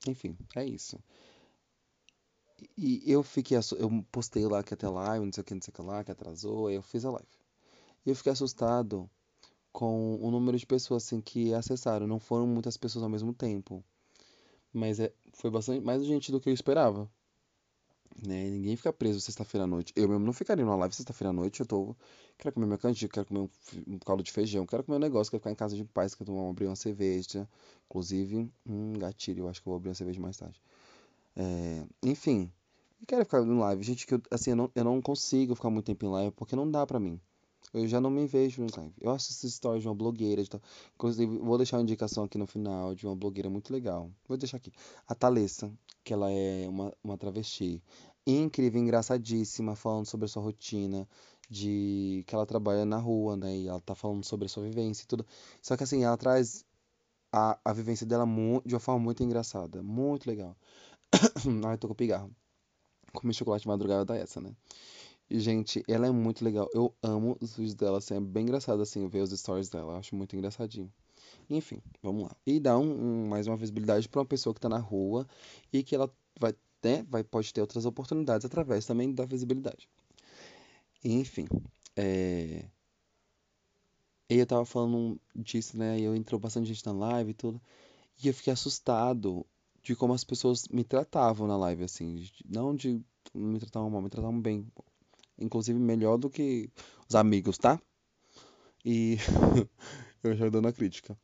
[0.08, 1.00] enfim, é isso.
[2.78, 5.62] E eu fiquei, assu- eu postei lá que ter live, não sei o que, não
[5.62, 7.28] sei o que lá, que atrasou, aí eu fiz a live.
[8.06, 9.10] E eu fiquei assustado
[9.78, 12.08] com o número de pessoas assim que acessaram.
[12.08, 13.84] Não foram muitas pessoas ao mesmo tempo,
[14.74, 17.08] mas é, foi bastante mais gente do que eu esperava,
[18.26, 18.50] né?
[18.50, 19.94] Ninguém fica preso sexta-feira à noite.
[19.96, 21.96] Eu mesmo não ficaria numa live sexta-feira à noite, eu tô,
[22.40, 23.48] quero comer meu canjica, quero comer
[23.88, 26.26] um, caldo de feijão, quero comer um negócio, quero ficar em casa de paz, quero
[26.26, 27.48] tomar, abrir uma cerveja.
[27.86, 30.60] Inclusive, um gatilho, eu acho que eu vou abrir uma cerveja mais tarde.
[31.36, 32.52] É, enfim,
[33.00, 33.84] eu quero ficar em live.
[33.84, 36.56] Gente, que eu, assim, eu não, eu não consigo ficar muito tempo em live porque
[36.56, 37.22] não dá pra mim.
[37.78, 38.94] Eu já não me vejo em live.
[39.00, 40.44] Eu assisto stories de uma blogueira.
[40.44, 40.62] De tal.
[40.96, 44.12] Inclusive, vou deixar uma indicação aqui no final de uma blogueira muito legal.
[44.28, 44.72] Vou deixar aqui.
[45.08, 45.72] A Thalessa,
[46.04, 47.82] que ela é uma, uma travesti.
[48.26, 51.08] Incrível, engraçadíssima, falando sobre a sua rotina.
[51.50, 53.56] De que ela trabalha na rua, né?
[53.58, 55.26] E ela tá falando sobre a sua vivência e tudo.
[55.62, 56.66] Só que assim, ela traz
[57.32, 58.26] a, a vivência dela
[58.66, 59.82] de uma forma muito engraçada.
[59.84, 60.58] Muito legal.
[61.66, 62.32] Ai, tô com pigarro.
[63.14, 64.54] Comer chocolate de madrugada dá essa, né?
[65.30, 66.70] Gente, ela é muito legal.
[66.74, 69.94] Eu amo os vídeos dela, assim, é bem engraçado, assim, ver os stories dela.
[69.94, 70.92] Eu acho muito engraçadinho.
[71.50, 72.36] Enfim, vamos lá.
[72.46, 75.28] E dá um, um- mais uma visibilidade pra uma pessoa que tá na rua
[75.74, 79.90] e que ela vai, né, vai, pode ter outras oportunidades através também da visibilidade.
[81.04, 81.48] Enfim,
[81.96, 82.70] é...
[84.30, 86.00] E eu tava falando disso, né?
[86.00, 87.62] E eu entrou bastante gente na live e tudo.
[88.24, 89.46] E eu fiquei assustado
[89.84, 92.30] de como as pessoas me tratavam na live, assim.
[92.46, 93.02] Não de
[93.34, 94.68] me tratavam mal, me tratavam bem.
[95.40, 96.70] Inclusive melhor do que
[97.10, 97.80] os amigos, tá?
[98.86, 99.18] E
[100.24, 101.18] eu já dando a crítica.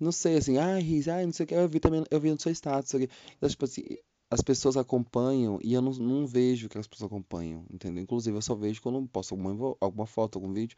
[0.00, 1.54] Não sei, assim, ai, Riz, ai, não sei o que.
[1.54, 2.94] Eu vi também, eu vi no seu status.
[2.94, 3.82] Então, tipo assim,
[4.30, 8.02] as pessoas acompanham e eu não, não vejo que as pessoas acompanham, entendeu?
[8.02, 10.76] Inclusive, eu só vejo quando posto alguma, alguma foto, algum vídeo.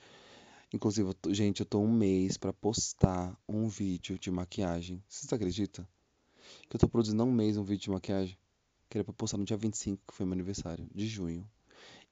[0.73, 5.03] Inclusive, eu tô- gente, eu tô um mês pra postar um vídeo de maquiagem.
[5.09, 5.87] Vocês acreditam?
[6.69, 8.39] Que eu tô produzindo há um mês um vídeo de maquiagem.
[8.91, 11.49] Que era pra postar no dia 25, que foi meu aniversário, de junho.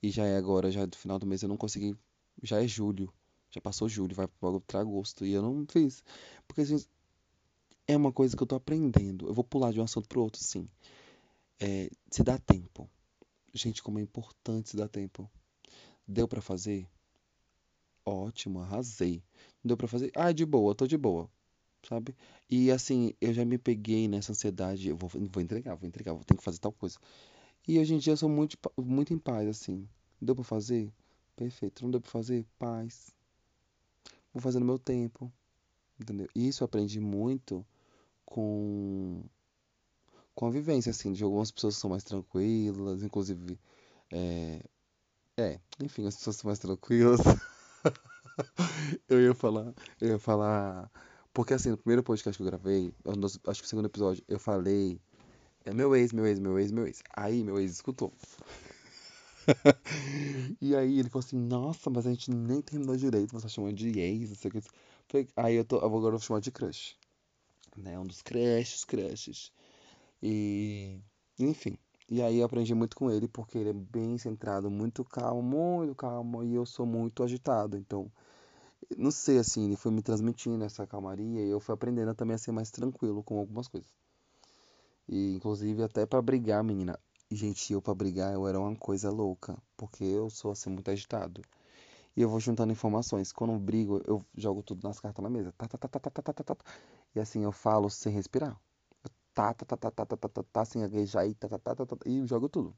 [0.03, 1.97] E já é agora, já é do final do mês, eu não consegui.
[2.43, 3.13] Já é julho.
[3.51, 4.29] Já passou julho, vai
[4.67, 5.25] pra agosto.
[5.27, 6.03] E eu não fiz.
[6.47, 6.79] Porque assim,
[7.87, 9.27] é uma coisa que eu tô aprendendo.
[9.29, 10.69] Eu vou pular de um assunto pro outro, sim.
[11.61, 12.89] É, se dá tempo.
[13.55, 15.31] Gente, como é importante se dar tempo.
[16.07, 16.89] Deu pra fazer?
[18.05, 19.23] Ótimo, arrasei.
[19.65, 20.11] Deu pra fazer?
[20.15, 21.31] Ah, de boa, tô de boa,
[21.89, 22.17] sabe?
[22.51, 24.89] E assim, eu já me peguei nessa ansiedade.
[24.89, 26.99] Eu vou, vou entregar, vou entregar, vou ter que fazer tal coisa.
[27.67, 29.89] E hoje em dia eu sou muito, muito em paz, assim.
[30.21, 30.93] Deu pra fazer?
[31.37, 31.83] Perfeito.
[31.83, 32.47] Não deu pra fazer?
[32.59, 33.15] Paz.
[34.33, 35.33] Vou fazer no meu tempo,
[36.01, 36.29] entendeu?
[36.35, 37.67] E isso eu aprendi muito
[38.27, 39.23] com,
[40.35, 43.59] com a vivência, assim, de algumas pessoas que são mais tranquilas, inclusive,
[44.13, 44.63] é,
[45.39, 47.21] é, enfim, as pessoas são mais tranquilas.
[49.09, 50.91] Eu ia falar, eu ia falar,
[51.33, 54.39] porque assim, no primeiro podcast que eu gravei, dos- acho que o segundo episódio, eu
[54.39, 55.01] falei,
[55.65, 57.03] é meu ex, meu ex, meu ex, meu ex.
[57.15, 58.13] Aí meu ex escutou.
[60.61, 63.75] E aí ele falou assim, nossa, mas a gente nem terminou direito, você tá chamando
[63.75, 65.29] de ex, não sei o que.
[65.37, 66.97] Aí eu tô, agora eu vou chamar de crush,
[67.77, 67.99] né?
[67.99, 69.53] Um dos crushes, crushes.
[70.23, 70.99] E,
[71.39, 71.79] enfim.
[72.09, 75.95] E aí eu aprendi muito com ele, porque ele é bem centrado, muito calmo, muito
[75.95, 77.77] calmo, e eu sou muito agitado.
[77.77, 78.11] Então,
[78.97, 82.39] não sei, assim, ele foi me transmitindo essa calmaria e eu fui aprendendo também a
[82.39, 83.91] ser mais tranquilo com algumas coisas.
[85.11, 86.99] E, inclusive, até pra brigar, menina.
[87.31, 91.43] Gente, eu pra brigar eu era uma coisa louca, porque eu sou, assim, muito agitado.
[92.17, 93.33] E eu vou juntando informações.
[93.33, 95.53] Quando eu brigo, eu jogo tudo nas cartas na mesa.
[95.59, 96.65] Tá, tá, tá, tá, tá, tá, tá, tá, tá.
[97.15, 98.59] E assim, eu falo sem respirar.
[99.35, 101.75] Tá, tá, tá, tá, tá, tá, tá, tá, tá, sem gaguejar e tá, tá, tá,
[101.77, 102.77] tá, tá, e jogo tudo.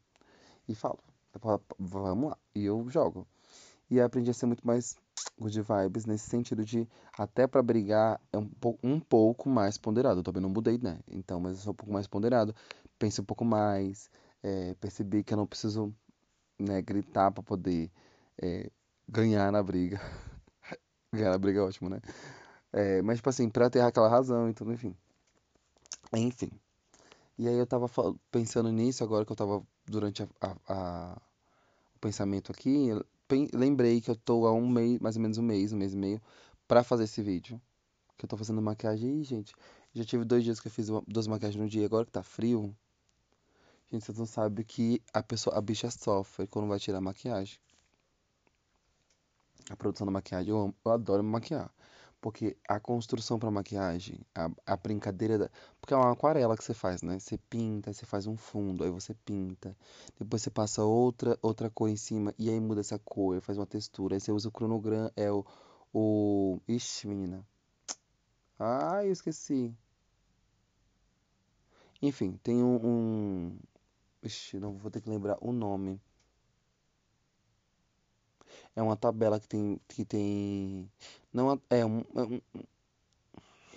[0.68, 0.98] E falo.
[1.34, 2.38] Eu falo, Vamos lá.
[2.54, 3.26] E eu jogo.
[3.90, 4.96] E eu aprendi a ser muito mais
[5.38, 8.50] good vibes, nesse sentido de, até pra brigar, é um,
[8.82, 10.20] um pouco mais ponderado.
[10.20, 11.00] Eu também não mudei, né?
[11.10, 12.54] Então, mas eu sou um pouco mais ponderado.
[12.98, 14.10] Penso um pouco mais.
[14.42, 15.94] é, percebi que eu não preciso,
[16.60, 17.90] né, gritar pra poder
[18.42, 18.70] é,
[19.08, 20.00] ganhar na briga.
[21.14, 22.00] Ganhar na briga é ótimo, né?
[22.72, 24.96] É, mas, tipo assim, pra ter aquela razão e tudo, enfim.
[26.14, 26.50] Enfim.
[27.38, 27.88] E aí eu tava
[28.30, 31.22] pensando nisso, agora que eu tava durante a, a- a-
[31.96, 32.90] o pensamento aqui,
[33.54, 35.96] lembrei que eu tô há um mês, mais ou menos um mês, um mês e
[35.96, 36.20] meio,
[36.66, 37.60] pra fazer esse vídeo.
[38.16, 39.20] Que eu tô fazendo maquiagem.
[39.20, 39.54] Ih, gente,
[39.94, 42.74] já tive dois dias que eu fiz duas maquiagens no dia, agora que tá frio.
[43.90, 47.58] Gente, vocês não sabem que a pessoa, a bicha sofre quando vai tirar a maquiagem.
[49.70, 51.70] A produção da maquiagem, eu amo, eu adoro me maquiar.
[52.22, 55.50] Porque a construção pra maquiagem, a, a brincadeira da.
[55.80, 57.18] Porque é uma aquarela que você faz, né?
[57.18, 59.76] Você pinta, você faz um fundo, aí você pinta.
[60.16, 63.66] Depois você passa outra, outra cor em cima, e aí muda essa cor, faz uma
[63.66, 64.14] textura.
[64.14, 65.44] Aí você usa o cronograma, é o.
[65.92, 66.60] O.
[66.68, 67.44] Ixi, menina.
[68.56, 69.74] Ai, eu esqueci.
[72.00, 73.58] Enfim, tem um, um.
[74.22, 76.00] Ixi, não vou ter que lembrar o nome.
[78.76, 79.80] É uma tabela que tem.
[79.88, 80.90] Que tem.
[81.32, 82.40] Não, é um, é um-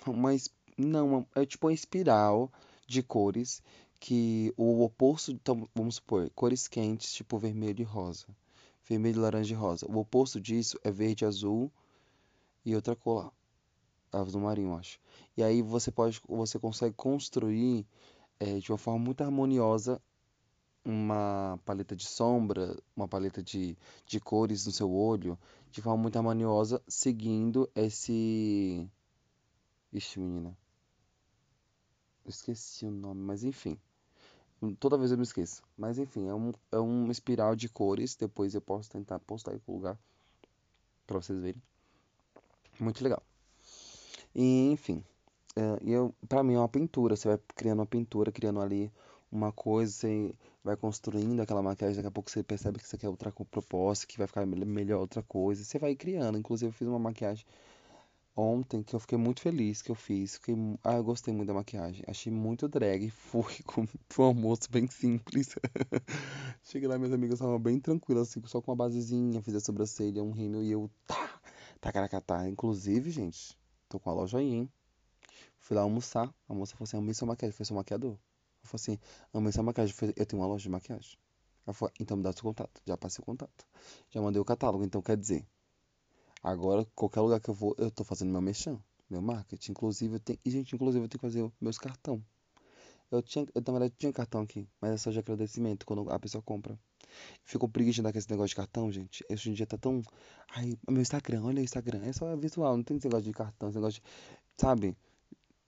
[0.06, 0.30] uma.
[0.78, 2.50] Não, é tipo uma espiral
[2.86, 3.62] de cores
[4.00, 5.32] que o oposto.
[5.32, 8.26] Então, vamos supor, cores quentes, tipo vermelho e rosa.
[8.88, 9.86] Vermelho, laranja e rosa.
[9.90, 11.70] O oposto disso é verde, azul
[12.64, 13.26] e outra cor
[14.12, 14.20] lá.
[14.20, 14.98] Azul marinho, acho.
[15.36, 17.86] E aí você pode, você consegue construir
[18.40, 20.00] eh, de uma forma muito harmoniosa
[20.86, 25.36] uma paleta de sombra, uma paleta de, de cores no seu olho,
[25.70, 28.88] de forma muito harmoniosa, seguindo esse.
[29.92, 30.56] Ixi, menina,
[32.24, 33.76] eu esqueci o nome, mas enfim.
[34.78, 35.62] Toda vez eu me esqueço.
[35.76, 38.14] Mas enfim, é um, é uma espiral de cores.
[38.14, 39.98] Depois eu posso tentar postar em algum lugar
[41.06, 41.60] pra vocês verem.
[42.78, 43.22] Muito legal.
[44.34, 45.04] E enfim,
[45.56, 47.16] é, eu, pra mim é uma pintura.
[47.16, 48.90] Você vai criando uma pintura, criando ali
[49.30, 50.34] uma coisa, você
[50.64, 51.96] vai construindo aquela maquiagem.
[51.96, 55.00] Daqui a pouco você percebe que você quer outra proposta, que vai ficar mel- melhor
[55.00, 55.64] outra coisa.
[55.64, 56.38] Você vai criando.
[56.38, 57.44] Inclusive, eu fiz uma maquiagem
[58.36, 60.34] ontem que eu fiquei muito feliz que eu fiz.
[60.36, 62.04] Fiquei, ah, eu gostei muito da maquiagem.
[62.06, 63.10] Achei muito drag.
[63.10, 63.82] Fui com
[64.18, 65.54] um almoço bem simples.
[66.64, 69.42] Cheguei lá, minhas amigas estavam bem tranquilas, assim, só com uma basezinha.
[69.42, 71.40] Fiz a sobrancelha, um rímel e eu, tá,
[71.80, 72.48] tacaracatá.
[72.48, 73.56] Inclusive, gente,
[73.88, 74.70] tô com a loja aí, hein?
[75.60, 76.34] Fui lá almoçar.
[76.48, 77.56] A moça falou assim: amei sua maquiagem.
[77.56, 78.18] Foi seu maquiador?
[78.66, 78.98] Eu falei assim:
[79.32, 79.94] amei sua maquiagem.
[80.16, 81.16] Eu tenho uma loja de maquiagem.
[81.66, 82.80] Ela falou: então me dá seu contato.
[82.84, 83.66] Já passei o contato.
[84.10, 84.84] Já mandei o catálogo.
[84.84, 85.46] Então quer dizer,
[86.42, 89.72] agora qualquer lugar que eu vou, eu tô fazendo meu merchan, meu marketing.
[89.72, 90.38] Inclusive, eu tenho.
[90.44, 92.22] E, gente, inclusive, eu tenho que fazer meus cartão.
[93.10, 96.18] Eu tinha, eu, na verdade, tinha cartão aqui, mas é só de agradecimento quando a
[96.18, 96.76] pessoa compra.
[97.44, 99.24] Ficou preguiça de com esse negócio de cartão, gente.
[99.30, 100.02] Hoje em dia tá tão.
[100.50, 102.02] Ai, meu Instagram, olha o Instagram.
[102.04, 104.08] É só visual, não tem esse negócio de cartão, esse negócio de.
[104.60, 104.96] Sabe?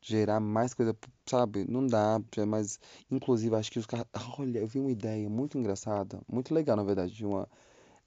[0.01, 1.65] Gerar mais coisa, sabe?
[1.69, 2.79] Não dá, mas.
[3.11, 4.07] Inclusive, acho que os caras.
[4.39, 7.49] Olha, eu vi uma ideia muito engraçada, muito legal, na verdade, de uma.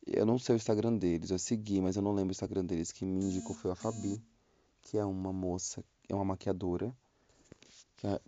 [0.05, 2.91] Eu não sei o Instagram deles, eu segui, mas eu não lembro o Instagram deles.
[2.91, 4.21] Quem me indicou foi a Fabi,
[4.81, 6.93] que é uma moça, é uma maquiadora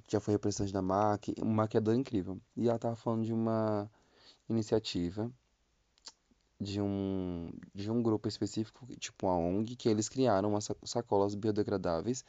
[0.06, 2.39] que já foi representante da MAC, uma maquiadora incrível.
[2.56, 3.89] E ela estava falando de uma
[4.47, 5.32] iniciativa
[6.60, 12.23] de um, de um grupo específico, tipo a ONG, que eles criaram umas sacolas biodegradáveis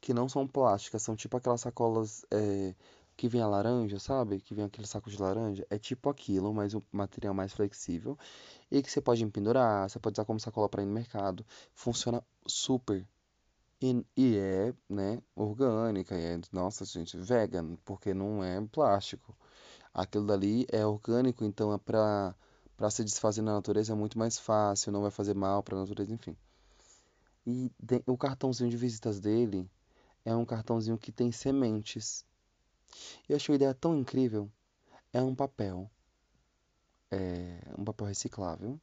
[0.00, 2.74] que não são plásticas, são tipo aquelas sacolas é,
[3.16, 4.40] que vem a laranja, sabe?
[4.40, 5.66] Que vem aquele saco de laranja.
[5.70, 8.16] É tipo aquilo, mas o material mais flexível
[8.70, 11.44] e que você pode empendurar, você pode usar como sacola para ir no mercado.
[11.74, 13.06] Funciona super
[13.80, 19.36] e, e é, né, orgânica, é, nossa gente, vegan, porque não é plástico.
[19.94, 22.34] Aquilo dali é orgânico, então é para
[22.76, 25.80] para se desfazer na natureza é muito mais fácil, não vai fazer mal para a
[25.80, 26.36] natureza, enfim.
[27.44, 29.68] E de, o cartãozinho de visitas dele
[30.28, 32.24] é um cartãozinho que tem sementes.
[33.28, 34.50] Eu achei a ideia tão incrível.
[35.12, 35.90] É um papel,
[37.10, 38.78] é um papel reciclável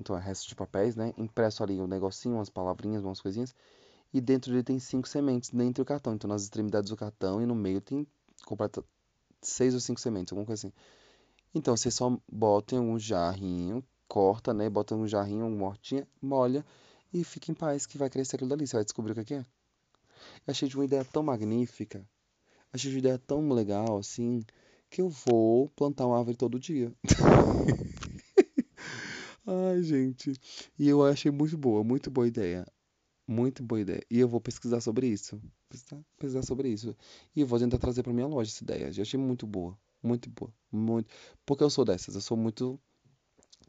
[0.00, 1.12] então é resto de papéis, né?
[1.18, 3.54] Impresso ali um negocinho, umas palavrinhas, umas coisinhas.
[4.12, 6.14] E dentro dele tem cinco sementes dentro do cartão.
[6.14, 8.06] Então nas extremidades do cartão e no meio tem
[8.44, 8.84] completa
[9.42, 10.72] seis ou cinco sementes, alguma coisa assim.
[11.54, 14.70] Então você só bota em um jarrinho, corta, né?
[14.70, 16.64] Bota em um jarrinho, uma hortinha, molha
[17.12, 18.66] e fica em paz que vai crescer aquilo dali.
[18.66, 19.38] Você vai descobrir o que é.
[19.38, 19.44] Eu
[20.48, 22.06] achei de uma ideia tão magnífica.
[22.72, 24.44] Achei de uma ideia tão legal assim
[24.90, 26.92] que eu vou plantar uma árvore todo dia.
[29.46, 30.32] Ai, gente.
[30.78, 32.66] E eu achei muito boa, muito boa ideia.
[33.26, 34.02] Muito boa ideia.
[34.10, 35.40] E eu vou pesquisar sobre isso.
[35.68, 36.96] Pesquisar, pesquisar sobre isso.
[37.36, 38.90] E eu vou tentar trazer para minha loja essa ideia.
[38.94, 39.78] Eu achei muito boa.
[40.02, 40.52] Muito boa.
[40.70, 41.08] Muito.
[41.44, 42.14] Porque eu sou dessas.
[42.14, 42.80] Eu sou muito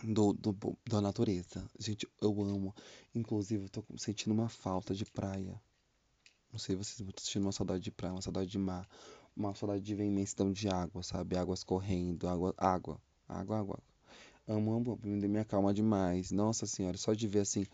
[0.04, 1.66] do, do, da natureza.
[1.80, 2.76] Gente, eu amo.
[3.14, 5.60] Inclusive, eu tô sentindo uma falta de praia.
[6.52, 8.88] Não sei vocês, eu tô sentindo uma saudade de praia, uma saudade de mar.
[9.36, 11.38] Uma saudade de ver imensidão de água, sabe?
[11.38, 13.80] Águas correndo, água, água, água, água.
[14.48, 16.32] Amo, amo, me acalma demais.
[16.32, 17.66] Nossa senhora, só de ver assim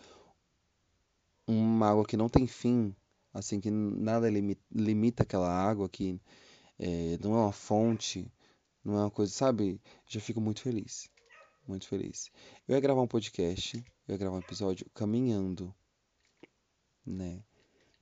[1.48, 2.96] uma água que não tem fim,
[3.34, 4.28] assim que nada
[4.72, 6.20] limita aquela água que
[6.80, 8.32] é, não é uma fonte,
[8.84, 9.80] não é uma coisa, sabe?
[10.08, 11.10] Já fico muito feliz,
[11.68, 12.32] muito feliz.
[12.68, 15.74] Eu ia gravar um podcast, eu ia gravar um episódio caminhando,
[17.06, 17.44] né?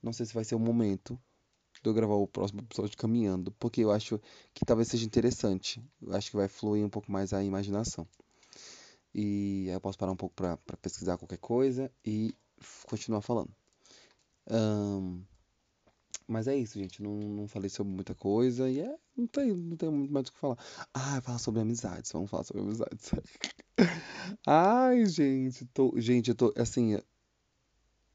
[0.02, 1.18] Não sei se vai ser o momento
[1.82, 4.20] de eu gravar o próximo episódio caminhando, porque eu acho
[4.52, 5.82] que talvez seja interessante.
[6.00, 8.06] Eu acho que vai fluir um pouco mais a imaginação.
[9.14, 12.34] E aí eu posso parar um pouco para pesquisar qualquer coisa e
[12.86, 13.54] continuar falando.
[14.50, 15.24] Um,
[16.26, 17.02] mas é isso, gente.
[17.02, 20.32] Não, não falei sobre muita coisa e é, não tem, não tem muito mais o
[20.32, 20.58] que falar.
[20.92, 22.10] Ah, falar sobre amizades.
[22.12, 23.10] Vamos falar sobre amizades.
[24.46, 26.98] Ai, gente, tô, gente, eu tô assim,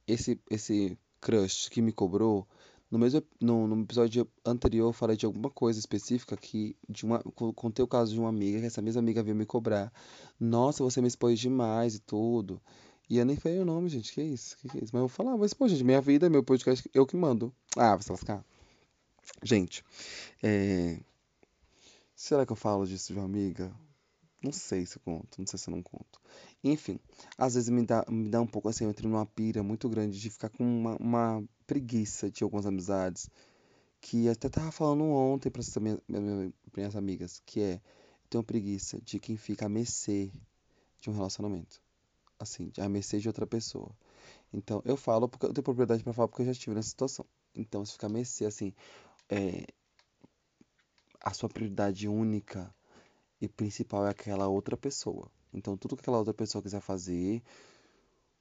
[0.08, 2.48] esse esse crush que me cobrou
[2.90, 7.20] no mesmo no, no episódio anterior eu falei de alguma coisa específica que de uma
[7.56, 9.92] contei o caso de uma amiga que essa mesma amiga veio me cobrar.
[10.40, 12.62] Nossa, você me expôs demais e tudo.
[13.10, 14.14] E eu nem falei o nome, gente.
[14.14, 14.56] Que isso?
[14.58, 14.92] Que, que é isso?
[14.94, 15.84] Mas eu vou falar, vou expor, gente.
[15.84, 17.54] Minha vida, meu podcast, eu que mando.
[17.76, 18.46] Ah, vai se lascar.
[19.44, 19.84] Gente,
[20.44, 21.00] é...
[22.16, 23.72] será que eu falo disso de uma amiga?
[24.42, 26.20] Não sei se eu conto, não sei se eu não conto.
[26.64, 27.00] Enfim,
[27.38, 30.20] às vezes me dá, me dá um pouco assim, eu entro numa pira muito grande
[30.20, 33.30] de ficar com uma, uma preguiça de algumas amizades.
[34.02, 36.00] Que até tava falando ontem para essas minhas,
[36.76, 40.32] minhas amigas, que é, eu tenho preguiça de quem fica a mercê
[41.02, 41.82] de um relacionamento.
[42.40, 43.92] Assim, a mercê de outra pessoa.
[44.54, 47.26] Então, eu falo porque eu tenho propriedade para falar porque eu já estive nessa situação.
[47.54, 48.74] Então, se fica a mercê, assim,
[49.30, 49.66] é,
[51.22, 52.74] a sua prioridade única
[53.42, 55.30] e principal é aquela outra pessoa.
[55.54, 57.44] Então, tudo que aquela outra pessoa quiser fazer,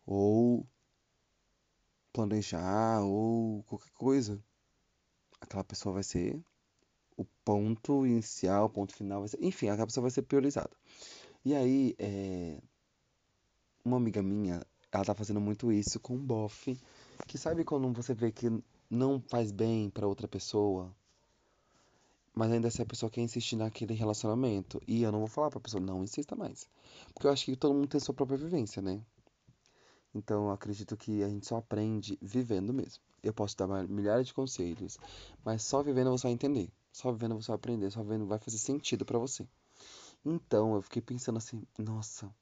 [0.06, 0.66] ou
[2.12, 4.42] planejar, ou qualquer coisa,
[5.40, 6.40] aquela pessoa vai ser
[7.16, 10.70] o ponto inicial, o ponto final, vai ser, enfim, aquela pessoa vai ser priorizada.
[11.44, 12.60] E aí, é,
[13.88, 16.78] uma amiga minha, ela tá fazendo muito isso com um bofe,
[17.26, 18.50] que sabe quando você vê que
[18.90, 20.94] não faz bem para outra pessoa,
[22.34, 24.80] mas ainda assim a pessoa quer insistir naquele relacionamento.
[24.86, 26.68] E eu não vou falar pra pessoa, não insista mais.
[27.12, 29.00] Porque eu acho que todo mundo tem sua própria vivência, né?
[30.14, 33.02] Então eu acredito que a gente só aprende vivendo mesmo.
[33.22, 34.98] Eu posso dar milhares de conselhos,
[35.44, 36.70] mas só vivendo você vai entender.
[36.92, 39.46] Só vivendo você vai aprender, só vivendo vai fazer sentido para você.
[40.24, 42.32] Então eu fiquei pensando assim, nossa,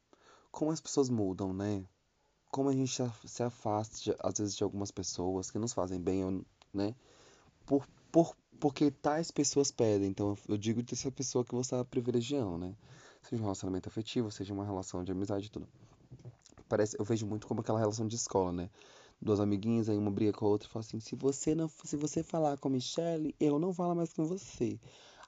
[0.50, 1.84] como as pessoas mudam, né?
[2.50, 6.94] Como a gente se afasta às vezes de algumas pessoas que nos fazem bem, né?
[7.66, 7.86] Por
[8.16, 10.08] por, porque tais pessoas pedem.
[10.08, 12.74] Então eu digo dessa pessoa que você está privilegiando, né?
[13.22, 15.68] Seja um relacionamento afetivo, seja uma relação de amizade e tudo.
[16.66, 18.70] Parece, eu vejo muito como aquela relação de escola, né?
[19.20, 21.94] Duas amiguinhas, aí uma briga com a outra e fala assim: se você não, se
[21.96, 24.80] você falar com a Michelle, eu não falo mais com você.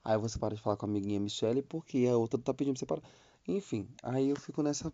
[0.02, 2.80] Aí você para de falar com a amiguinha Michelle porque a outra tá pedindo pra
[2.80, 3.02] você parar.
[3.46, 4.90] Enfim, aí eu fico nessa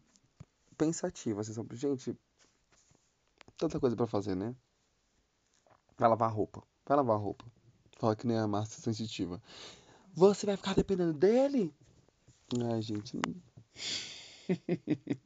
[0.75, 2.17] pensativa, assim, sobre, gente,
[3.57, 4.55] tanta coisa para fazer, né?
[5.97, 7.45] Vai lavar roupa, vai lavar roupa.
[7.99, 9.41] Fala que nem a massa sensitiva.
[10.15, 11.73] Você vai ficar dependendo dele?
[12.71, 13.21] Ai, gente.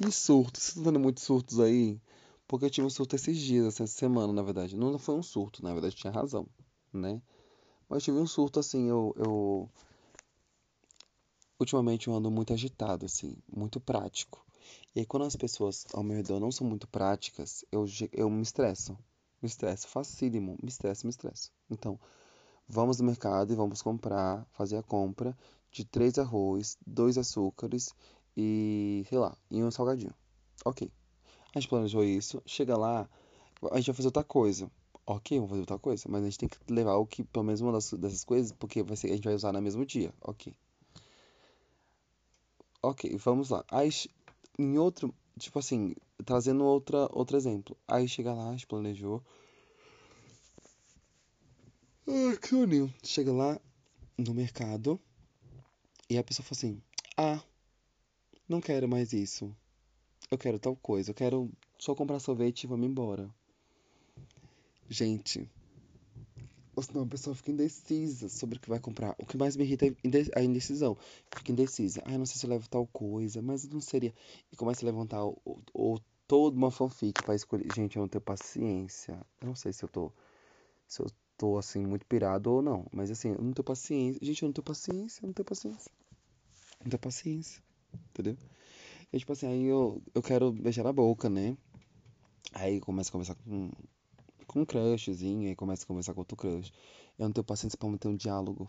[0.00, 0.62] e surtos?
[0.62, 2.00] Vocês estão dando muitos surtos aí?
[2.46, 4.76] Porque eu tive um surto esses dias, essa semana, na verdade.
[4.76, 6.48] Não foi um surto, na verdade, tinha razão,
[6.92, 7.22] né?
[7.88, 9.70] Mas eu tive um surto, assim, eu, eu...
[11.60, 14.42] Ultimamente eu ando muito agitado, assim, muito prático.
[14.96, 18.40] E aí, quando as pessoas ao meu redor não são muito práticas, eu, eu me
[18.40, 18.96] estresso.
[19.42, 21.52] Me estresso facílimo, me estresso, me estresso.
[21.70, 22.00] Então,
[22.66, 25.36] vamos no mercado e vamos comprar, fazer a compra
[25.70, 27.94] de três arroz, dois açúcares
[28.34, 30.14] e, sei lá, e um salgadinho.
[30.64, 30.90] Ok.
[31.54, 33.06] A gente planejou isso, chega lá,
[33.70, 34.70] a gente vai fazer outra coisa.
[35.06, 37.60] Ok, vamos fazer outra coisa, mas a gente tem que levar o que, pelo menos
[37.60, 40.10] uma das, dessas coisas, porque vai ser, a gente vai usar no mesmo dia.
[40.22, 40.54] Ok.
[42.82, 43.64] Ok, vamos lá.
[43.70, 43.90] Aí,
[44.58, 47.76] em outro, tipo assim, trazendo outra, outro exemplo.
[47.86, 49.22] Aí chega lá, planejou.
[52.06, 52.92] Ai, que soninho.
[53.02, 53.60] Chega lá
[54.16, 54.98] no mercado
[56.08, 56.82] e a pessoa fala assim:
[57.16, 57.42] Ah,
[58.48, 59.54] não quero mais isso.
[60.30, 61.10] Eu quero tal coisa.
[61.10, 63.28] Eu quero só comprar sorvete e vamos embora.
[64.88, 65.48] Gente,
[66.74, 69.14] ou senão a pessoa fica indecisa sobre o que vai comprar.
[69.18, 69.94] O que mais me irrita é
[70.36, 70.96] a indecisão.
[71.34, 72.02] Fica indecisa.
[72.04, 74.14] Ah, não sei se eu levo tal coisa, mas não seria.
[74.52, 75.36] E começa a levantar o,
[75.74, 77.66] o, toda uma fanfic pra escolher.
[77.74, 79.20] Gente, eu não tenho paciência.
[79.40, 80.12] Eu não sei se eu tô.
[80.86, 81.06] Se eu
[81.36, 82.86] tô assim, muito pirado ou não.
[82.92, 84.20] Mas assim, eu não tenho paciência.
[84.22, 85.90] Gente, eu não tenho paciência, eu não tenho paciência.
[86.84, 87.62] Não tenho paciência.
[88.10, 88.36] Entendeu?
[89.12, 91.56] E tipo assim, aí eu, eu quero beijar na boca, né?
[92.52, 93.70] Aí começa a conversar com
[94.50, 96.72] com um crushzinho, aí começa a conversar com outro crush.
[97.18, 98.68] Eu não tenho paciência pra manter um diálogo.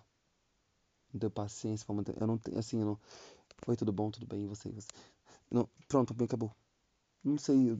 [1.12, 2.16] Não tenho paciência pra manter.
[2.22, 3.00] Eu não tenho, assim, eu não.
[3.64, 4.88] Foi tudo bom, tudo bem, você, você.
[5.50, 6.52] Não, pronto, bem, acabou.
[7.24, 7.78] Não sei,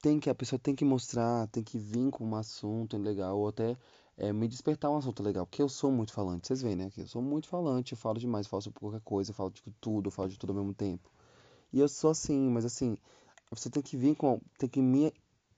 [0.00, 3.48] tem que, a pessoa tem que mostrar, tem que vir com um assunto legal, ou
[3.48, 3.76] até
[4.16, 6.90] é, me despertar um assunto legal, porque eu sou muito falante, vocês veem, né?
[6.90, 9.50] Que eu sou muito falante, eu falo demais, eu falo sobre qualquer coisa, eu falo
[9.50, 11.10] de tudo, eu falo de tudo ao mesmo tempo.
[11.72, 12.96] E eu sou assim, mas assim,
[13.50, 15.12] você tem que vir com, tem que me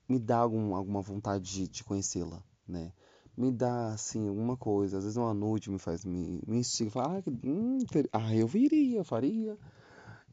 [0.07, 2.91] me dá algum, alguma vontade de, de conhecê-la, né?
[3.35, 4.97] Me dá, assim, alguma coisa.
[4.97, 6.89] Às vezes uma noite me faz, me, me instiga.
[6.89, 7.77] Fala, ah, hum,
[8.11, 9.57] ah, eu viria, faria.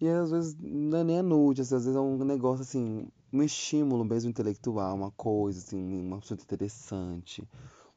[0.00, 3.42] E às vezes não é nem a nude, às vezes é um negócio, assim, um
[3.42, 7.46] estímulo mesmo intelectual, uma coisa, assim, uma pessoa interessante.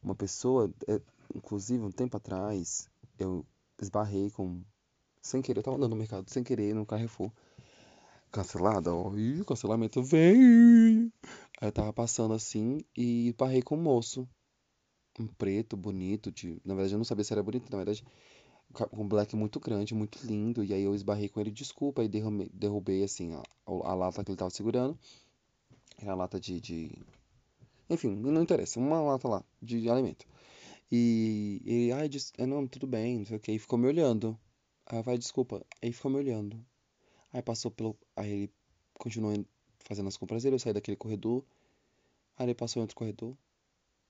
[0.03, 1.01] Uma pessoa, é,
[1.33, 3.45] inclusive, um tempo atrás, eu
[3.81, 4.61] esbarrei com...
[5.21, 7.31] Sem querer, eu tava andando no mercado, sem querer, no Carrefour.
[8.31, 9.15] Cancelada, ó.
[9.15, 11.11] Ih, cancelamento vem.
[11.59, 14.27] Aí eu tava passando assim e parrei com um moço.
[15.19, 16.31] Um preto, bonito.
[16.31, 16.61] De...
[16.63, 17.69] Na verdade, eu não sabia se era bonito.
[17.71, 18.03] Na verdade,
[18.93, 20.63] um black muito grande, muito lindo.
[20.63, 22.03] E aí eu esbarrei com ele, desculpa.
[22.03, 24.97] E derrubei, derrubei assim, a, a lata que ele tava segurando.
[25.97, 26.91] Era a lata de, de.
[27.89, 28.79] Enfim, não interessa.
[28.79, 30.25] Uma lata lá, de alimento.
[30.91, 33.51] E ele, ai, ah, não, tudo bem, não sei o que.
[33.51, 34.37] E ficou me olhando.
[34.85, 35.65] Aí vai, desculpa.
[35.81, 36.63] Aí ficou me olhando.
[37.33, 37.97] Aí passou pelo.
[38.15, 38.53] Aí ele
[38.93, 39.45] continuou
[39.85, 41.43] fazendo as compras dele, eu saí daquele corredor.
[42.37, 43.35] Aí ele passou em outro corredor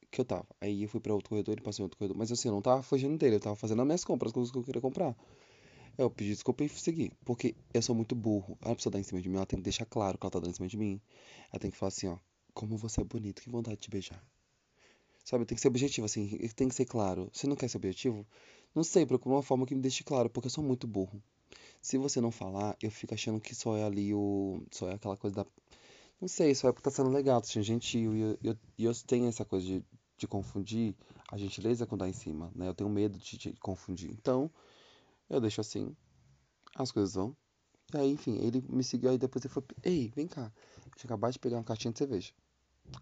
[0.09, 0.47] que eu tava.
[0.61, 2.17] Aí eu fui para outro corredor, ele passou em outro corredor.
[2.17, 4.51] Mas assim, eu não tava fugindo dele, eu tava fazendo as minhas compras, as coisas
[4.51, 5.15] que eu queria comprar.
[5.97, 7.11] Eu pedi desculpa e segui.
[7.25, 8.57] Porque eu sou muito burro.
[8.61, 10.39] A pessoa dá em cima de mim, ela tem que deixar claro que ela tá
[10.39, 11.01] dando em cima de mim.
[11.51, 12.17] Ela tem que falar assim, ó.
[12.53, 14.23] Como você é bonito, que vontade de te beijar.
[15.23, 17.29] Sabe, tem que ser objetivo, assim, tem que ser claro.
[17.33, 18.25] Se não quer ser objetivo,
[18.73, 21.21] não sei, procura uma forma que me deixe claro, porque eu sou muito burro.
[21.81, 24.61] Se você não falar, eu fico achando que só é ali o.
[24.71, 25.45] Só é aquela coisa da
[26.19, 28.15] não sei, só é porque tá sendo legal, tá sendo gentil.
[28.15, 29.85] E eu, eu, eu tenho essa coisa de,
[30.17, 30.95] de confundir
[31.31, 32.67] a gentileza com dar em cima, né?
[32.67, 34.09] Eu tenho medo de, de confundir.
[34.11, 34.49] Então,
[35.29, 35.95] eu deixo assim,
[36.75, 37.35] as coisas vão.
[37.93, 40.51] E aí, enfim, ele me seguiu aí depois ele falou, ei, vem cá.
[40.77, 42.33] Eu acabado de pegar uma caixinha de cerveja.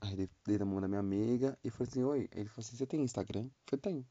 [0.01, 2.29] Aí ele dei na mão da minha amiga e falou assim, oi.
[2.33, 3.45] Ele falou assim, você tem Instagram?
[3.45, 4.05] Eu falei, tenho.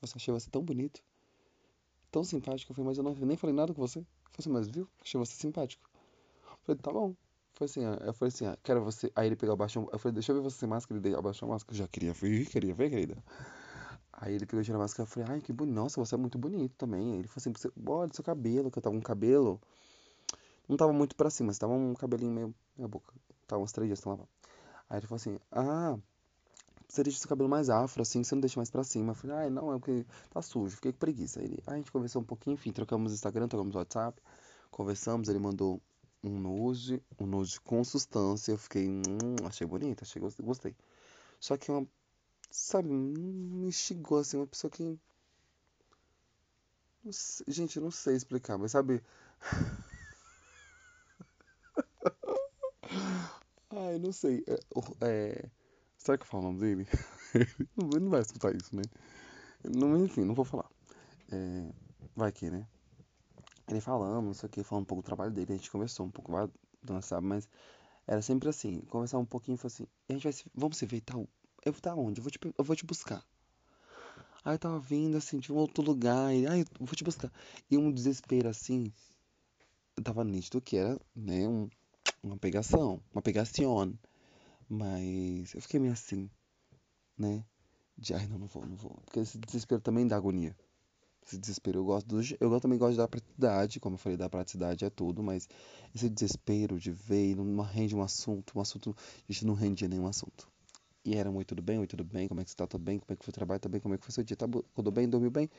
[0.00, 1.02] Você achei você tão bonito,
[2.10, 2.72] tão simpático.
[2.72, 4.00] Eu falei, mas eu não, nem falei nada com você.
[4.00, 4.88] Eu falei assim, mas viu?
[5.02, 5.88] Achei você simpático.
[6.44, 7.14] Eu falei, tá bom.
[7.54, 9.10] Foi assim, eu falei assim, quero você.
[9.16, 9.88] Aí ele pegou, abaixou.
[9.92, 11.00] Eu falei, deixa eu ver você sem máscara.
[11.00, 11.74] Ele abaixou a máscara.
[11.74, 13.16] Eu já queria ver, queria ver, querida.
[14.12, 15.08] Aí ele pegou, tirou a máscara.
[15.08, 15.74] Eu falei, ai, que bonito.
[15.74, 17.14] Nossa, você é muito bonito também.
[17.18, 19.60] Ele falou assim, você, olha seu cabelo, que eu tava com um cabelo.
[20.68, 22.54] Não tava muito pra cima, mas tava um cabelinho meio.
[22.76, 23.12] Minha boca.
[23.46, 24.26] Tava uns três dias sem lavar.
[24.90, 25.96] Aí ele falou assim, ah,
[26.88, 29.10] você deixa seu cabelo mais afro, assim, você não deixa mais pra cima.
[29.12, 31.40] Eu falei, ai, não, é porque tá sujo, fiquei com preguiça.
[31.40, 34.20] Aí a gente conversou um pouquinho, enfim, trocamos Instagram, trocamos WhatsApp,
[34.70, 35.80] conversamos, ele mandou
[36.22, 38.52] um nude, um nude com substância.
[38.52, 39.02] Eu fiquei, hum,
[39.44, 40.74] achei bonito, achei, gostei.
[41.40, 41.86] Só que uma,
[42.50, 44.98] sabe, me instigou, assim, uma pessoa que.
[47.48, 49.02] Gente, eu não sei explicar, mas sabe.
[53.70, 54.44] Ai, não sei.
[54.46, 54.58] É,
[55.06, 55.50] é,
[56.06, 56.88] será que eu falo o nome dele?
[57.34, 58.82] Ele não vai escutar isso, né?
[59.64, 60.70] Não, enfim, não vou falar.
[61.32, 61.68] É,
[62.14, 62.66] vai que, né?
[63.68, 66.06] Ele falando, não sei o que, falando um pouco do trabalho dele, a gente conversou
[66.06, 66.48] um pouco, vai
[66.80, 67.48] dançar, mas
[68.06, 70.86] era sempre assim, conversar um pouquinho e falou assim, a gente vai se, vamos se
[70.86, 71.28] ver tal.
[71.64, 72.20] Eu vou estar onde?
[72.20, 73.24] Eu vou te, eu vou te buscar.
[74.44, 77.32] Aí eu tava vindo assim, de um outro lugar, e aí eu vou te buscar.
[77.68, 78.92] E um desespero assim,
[79.96, 81.68] eu tava nítido que era, né, um,
[82.22, 83.98] uma pegação, uma pegação.
[84.68, 86.30] Mas eu fiquei meio assim,
[87.18, 87.44] né?
[87.98, 89.00] De ai não, não vou, não vou.
[89.04, 90.56] Porque esse desespero também dá agonia.
[91.26, 94.84] Esse desespero eu gosto do, eu também gosto da praticidade, como eu falei, da praticidade
[94.84, 95.48] é tudo, mas
[95.94, 98.96] esse desespero de ver e não rende um assunto, um assunto,
[99.28, 100.48] a gente não rendia nenhum assunto.
[101.04, 102.98] E era muito tudo bem, oi, tudo bem, como é que você tá, tudo bem,
[102.98, 104.46] como é que foi o trabalho, tá bem, como é que foi seu dia, tá
[104.74, 105.50] tudo bem, dormiu bem?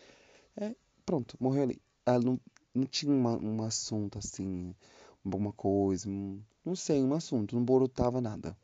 [0.58, 1.82] É, pronto, morreu ali.
[2.06, 2.40] Ela não,
[2.74, 4.76] não tinha uma, um assunto assim,
[5.26, 8.58] alguma coisa, um, não sei, um assunto, não borotava nada.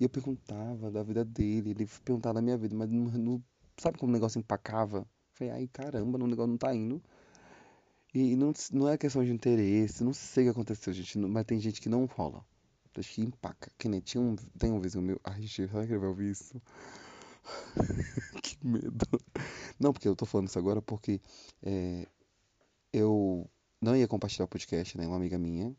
[0.00, 3.44] E eu perguntava da vida dele, ele perguntava da minha vida, mas não, não
[3.76, 5.06] sabe como o negócio empacava?
[5.32, 7.02] Falei, ai caramba, o negócio não tá indo.
[8.14, 11.60] E não, não é questão de interesse, não sei o que aconteceu, gente, mas tem
[11.60, 12.44] gente que não rola.
[12.98, 13.70] Acho que empaca.
[13.78, 14.34] Que nem tinha um.
[14.58, 15.20] Tem um vizinho meu.
[15.22, 16.60] Ai, gente, será que ele vai ouvir isso?
[18.42, 19.06] que medo.
[19.78, 21.20] Não, porque eu tô falando isso agora porque
[21.62, 22.06] é,
[22.92, 23.48] eu
[23.80, 25.06] não ia compartilhar o podcast, né?
[25.06, 25.74] Uma amiga minha,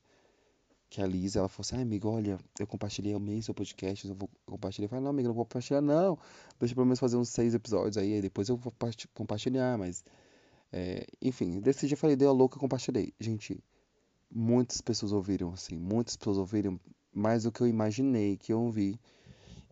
[0.90, 4.16] que a Lisa, ela falou assim, ah, amigo, olha, eu compartilhei, amei seu podcast, eu
[4.16, 4.86] vou compartilhar.
[4.86, 6.18] Eu falei, não, amiga, não vou compartilhar, não.
[6.60, 8.74] Deixa pelo menos fazer uns seis episódios aí, aí depois eu vou
[9.14, 10.04] compartilhar, mas...
[10.72, 13.14] É, enfim, eu falei, deu a louca, compartilhei.
[13.20, 13.64] Gente,
[14.30, 16.80] muitas pessoas ouviram, assim, muitas pessoas ouviram
[17.12, 19.00] mais do que eu imaginei que eu ouvi.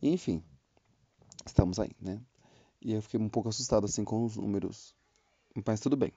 [0.01, 0.43] Enfim,
[1.45, 2.19] estamos aí, né?
[2.81, 4.95] E eu fiquei um pouco assustado, assim, com os números.
[5.65, 6.11] Mas tudo bem.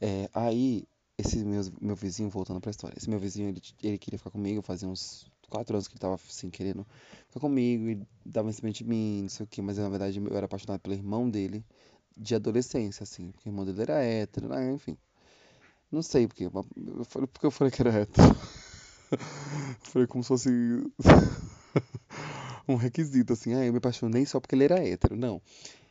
[0.00, 0.86] É, aí,
[1.20, 4.62] esse meu, meu vizinho, voltando pra história, esse meu vizinho, ele, ele queria ficar comigo,
[4.62, 6.86] fazia uns quatro anos que ele tava, assim, querendo
[7.28, 10.18] ficar comigo e dava em cima de mim, não sei o que, mas na verdade
[10.18, 11.64] eu era apaixonado pelo irmão dele
[12.16, 14.72] de adolescência, assim, porque o irmão dele era hétero, né?
[14.72, 14.96] enfim.
[15.90, 18.36] Não sei porque, porque eu falei que era hétero.
[19.82, 20.48] Foi como se fosse
[22.68, 23.54] um requisito, assim.
[23.54, 25.16] Ah, eu me apaixonei só porque ele era hétero.
[25.16, 25.42] Não.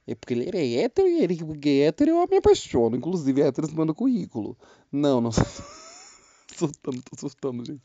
[0.09, 2.95] É porque ele era hétero e ele é hétero eu me apaixono.
[2.95, 4.57] Inclusive, héteros mandam currículo.
[4.91, 5.29] Não, não.
[6.51, 7.83] assustando, tô assustando, gente.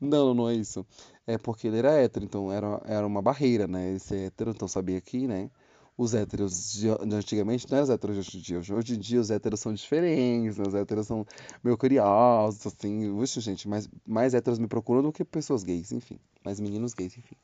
[0.00, 0.86] Não, não é isso.
[1.26, 3.90] É porque ele era hétero, então era, era uma barreira, né?
[3.90, 5.50] Ele ser hétero, então sabia que, né?
[5.98, 8.76] os héteros de, antigamente não eram os héteros de hoje em dia.
[8.76, 10.64] Hoje em dia os héteros são diferentes, né?
[10.68, 11.26] os héteros são
[11.64, 13.08] meio curiosos, assim.
[13.08, 16.20] Uxa, gente, mais, mais héteros me procuram do que pessoas gays, enfim.
[16.44, 17.34] Mais meninos gays, enfim.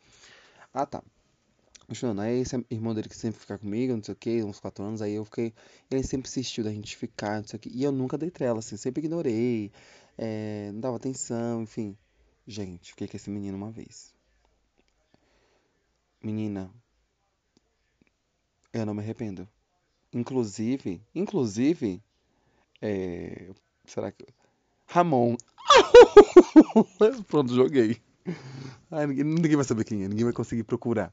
[0.72, 1.02] Ah, tá.
[2.20, 5.02] Aí esse irmão dele que sempre fica comigo, não sei o que, uns quatro anos,
[5.02, 5.52] aí eu fiquei.
[5.90, 7.68] Ele sempre insistiu da gente ficar, não sei o que.
[7.68, 9.70] E eu nunca dei trela, assim, sempre ignorei,
[10.16, 11.96] é, não dava atenção, enfim.
[12.46, 14.12] Gente, fiquei com esse menino uma vez.
[16.22, 16.70] Menina,
[18.72, 19.48] eu não me arrependo.
[20.12, 22.02] Inclusive, inclusive,
[22.80, 23.50] é...
[23.84, 24.26] será que
[24.86, 25.36] Ramon.
[27.28, 28.00] Pronto, joguei.
[28.90, 31.12] Ai, ninguém, ninguém, vai saber quem é, ninguém vai conseguir procurar.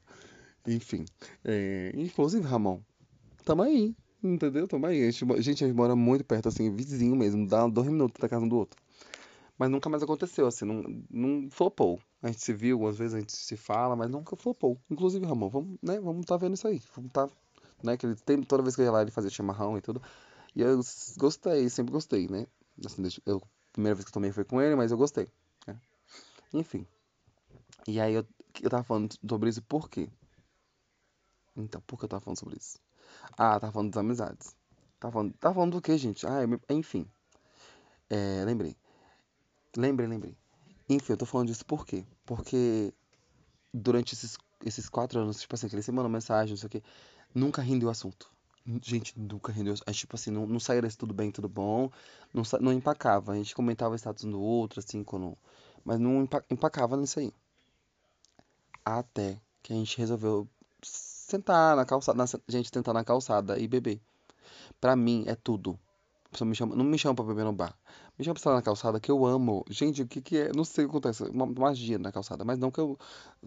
[0.66, 1.04] Enfim,
[1.44, 1.92] é...
[1.94, 2.80] inclusive Ramon,
[3.44, 4.68] tamo aí, entendeu?
[4.68, 5.02] Tamo aí.
[5.06, 8.44] A gente, a gente mora muito perto, assim, vizinho mesmo, dá dois minutos da casa
[8.44, 8.80] um do outro.
[9.58, 12.00] Mas nunca mais aconteceu, assim, não, não flopou.
[12.22, 14.78] A gente se viu, às vezes a gente se fala, mas nunca flopou.
[14.90, 16.80] Inclusive, Ramon, vamos, né, vamos tá vendo isso aí.
[16.94, 17.28] Vamos tá
[17.82, 17.96] né?
[17.96, 20.02] Que ele tem, toda vez que eu ia lá ele fazia chimarrão e tudo.
[20.54, 20.80] E eu
[21.18, 22.46] gostei, sempre gostei, né?
[22.84, 25.28] Assim, eu, a primeira vez que eu tomei foi com ele, mas eu gostei.
[25.66, 25.76] Né?
[26.52, 26.86] Enfim.
[27.86, 28.26] E aí eu,
[28.62, 30.08] eu tava falando sobre isso por quê?
[31.64, 32.78] Então, por que eu tava falando sobre isso?
[33.32, 34.56] Ah, tava falando das amizades.
[34.98, 36.26] Tava falando, tava falando do que, gente?
[36.26, 37.06] Ah, enfim.
[38.08, 38.76] É, lembrei.
[39.76, 40.36] Lembrei, lembrei.
[40.88, 42.04] Enfim, eu tô falando disso por quê?
[42.26, 42.92] Porque
[43.72, 46.70] durante esses, esses quatro anos, tipo assim, que ele se mandou mensagem, não sei o
[46.70, 46.82] quê.
[47.34, 48.30] Nunca rendeu o assunto.
[48.82, 49.74] Gente, nunca rendeu.
[49.76, 51.90] Gente, tipo assim, não, não saía desse tudo bem, tudo bom.
[52.34, 53.32] Não, não empacava.
[53.32, 55.36] A gente comentava o status do outro, assim, quando.
[55.84, 57.32] Mas não empacava nisso aí.
[58.84, 60.48] Até que a gente resolveu
[61.30, 62.18] sentar na calçada.
[62.18, 64.00] Na, gente, sentar na calçada e beber.
[64.80, 65.78] Pra mim é tudo.
[66.42, 67.76] Me chama, não me chama pra beber no bar.
[68.16, 69.64] Me chama pra estar na calçada, que eu amo.
[69.68, 70.52] Gente, o que que é?
[70.54, 71.24] Não sei o que acontece.
[71.24, 72.44] Uma magia na calçada.
[72.44, 72.96] Mas não que eu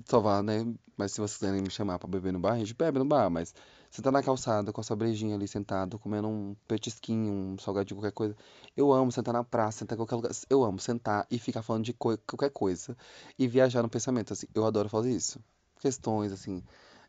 [0.05, 0.65] só vá, né?
[0.97, 3.29] Mas se vocês quiserem me chamar pra beber no bar, a gente bebe no bar.
[3.29, 3.55] Mas
[3.89, 7.99] você tá na calçada com a sua brejinha ali sentado, comendo um petisquinho, um salgadinho,
[8.01, 8.35] qualquer coisa.
[8.75, 10.31] Eu amo sentar na praça, sentar em qualquer lugar.
[10.49, 12.97] Eu amo sentar e ficar falando de co qualquer coisa.
[13.39, 14.47] E viajar no pensamento, assim.
[14.53, 15.39] Eu adoro fazer isso.
[15.79, 16.61] Questões, assim.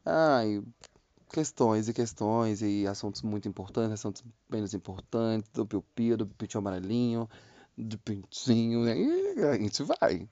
[0.07, 0.62] Ai,
[1.32, 7.28] questões e questões e assuntos muito importantes, assuntos menos importantes, do piu-piu, do piu amarelinho,
[7.76, 8.94] do pintinho, né?
[8.98, 10.28] e a gente vai.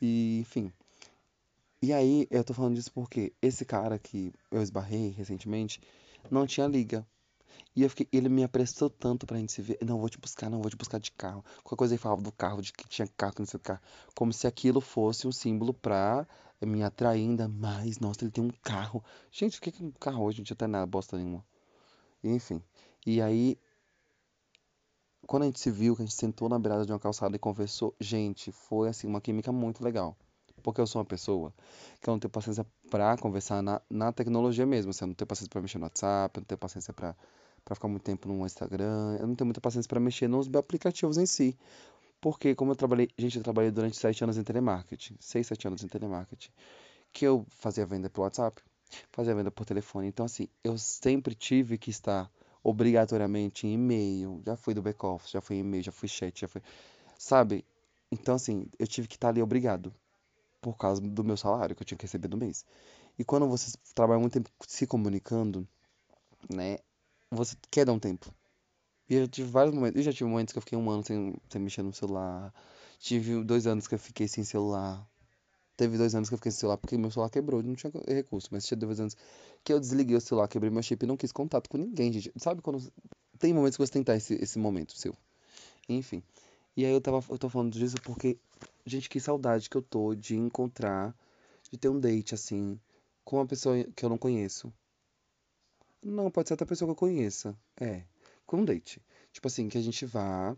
[0.00, 0.70] E, enfim.
[1.80, 5.80] E aí, eu tô falando disso porque esse cara que eu esbarrei recentemente
[6.30, 7.06] não tinha liga.
[7.76, 9.78] E eu fiquei, ele me apressou tanto pra gente se ver.
[9.84, 11.44] Não, vou te buscar, não, vou te buscar de carro.
[11.62, 13.80] Qualquer coisa ele falava do carro, de que tinha carro, que não sei o carro.
[14.14, 16.26] Como se aquilo fosse um símbolo pra
[16.64, 17.98] me atrair ainda mais.
[17.98, 19.02] Nossa, ele tem um carro.
[19.30, 20.38] Gente, o que é um carro hoje?
[20.38, 21.44] Não tinha até nada, bosta nenhuma.
[22.22, 22.62] Enfim.
[23.06, 23.58] E aí,
[25.26, 27.38] quando a gente se viu, que a gente sentou na beirada de uma calçada e
[27.38, 30.16] conversou, gente, foi assim, uma química muito legal.
[30.62, 31.52] Porque eu sou uma pessoa
[32.00, 34.90] que eu não tenho paciência pra conversar na, na tecnologia mesmo.
[34.90, 37.14] Assim, eu não tenho paciência pra mexer no WhatsApp, eu não tenho paciência pra,
[37.64, 41.18] pra ficar muito tempo no Instagram, eu não tenho muita paciência pra mexer nos aplicativos
[41.18, 41.56] em si.
[42.24, 45.84] Porque como eu trabalhei, gente, eu trabalhei durante sete anos em telemarketing, seis, sete anos
[45.84, 46.48] em telemarketing,
[47.12, 48.62] que eu fazia venda pelo WhatsApp,
[49.12, 50.08] fazia venda por telefone.
[50.08, 52.30] Então, assim, eu sempre tive que estar
[52.62, 54.40] obrigatoriamente em e-mail.
[54.46, 56.62] Já fui do back-office, já fui em e-mail, já fui chat, já fui.
[57.18, 57.62] Sabe?
[58.10, 59.94] Então, assim, eu tive que estar ali obrigado.
[60.62, 62.64] Por causa do meu salário que eu tinha que receber no mês.
[63.18, 65.68] E quando você trabalha muito tempo se comunicando,
[66.48, 66.78] né?
[67.30, 68.32] Você quer dar um tempo.
[69.08, 69.98] E eu tive vários momentos.
[69.98, 72.52] Eu já tive momentos que eu fiquei um ano sem, sem mexer no celular.
[72.98, 75.06] Tive dois anos que eu fiquei sem celular.
[75.76, 78.48] Teve dois anos que eu fiquei sem celular porque meu celular quebrou, não tinha recurso.
[78.52, 79.16] Mas tinha dois anos
[79.62, 82.32] que eu desliguei o celular, quebrei meu chip e não quis contato com ninguém, gente.
[82.36, 82.80] Sabe quando.
[83.38, 85.14] Tem momentos que você tentar esse, esse momento seu.
[85.88, 86.22] Enfim.
[86.76, 88.38] E aí eu tava, eu tô falando disso porque,
[88.86, 91.14] gente, que saudade que eu tô de encontrar,
[91.70, 92.80] de ter um date assim,
[93.24, 94.72] com uma pessoa que eu não conheço.
[96.02, 97.56] Não, pode ser até pessoa que eu conheça.
[97.80, 98.02] É
[98.46, 99.00] com um date.
[99.32, 100.56] Tipo assim, que a gente vá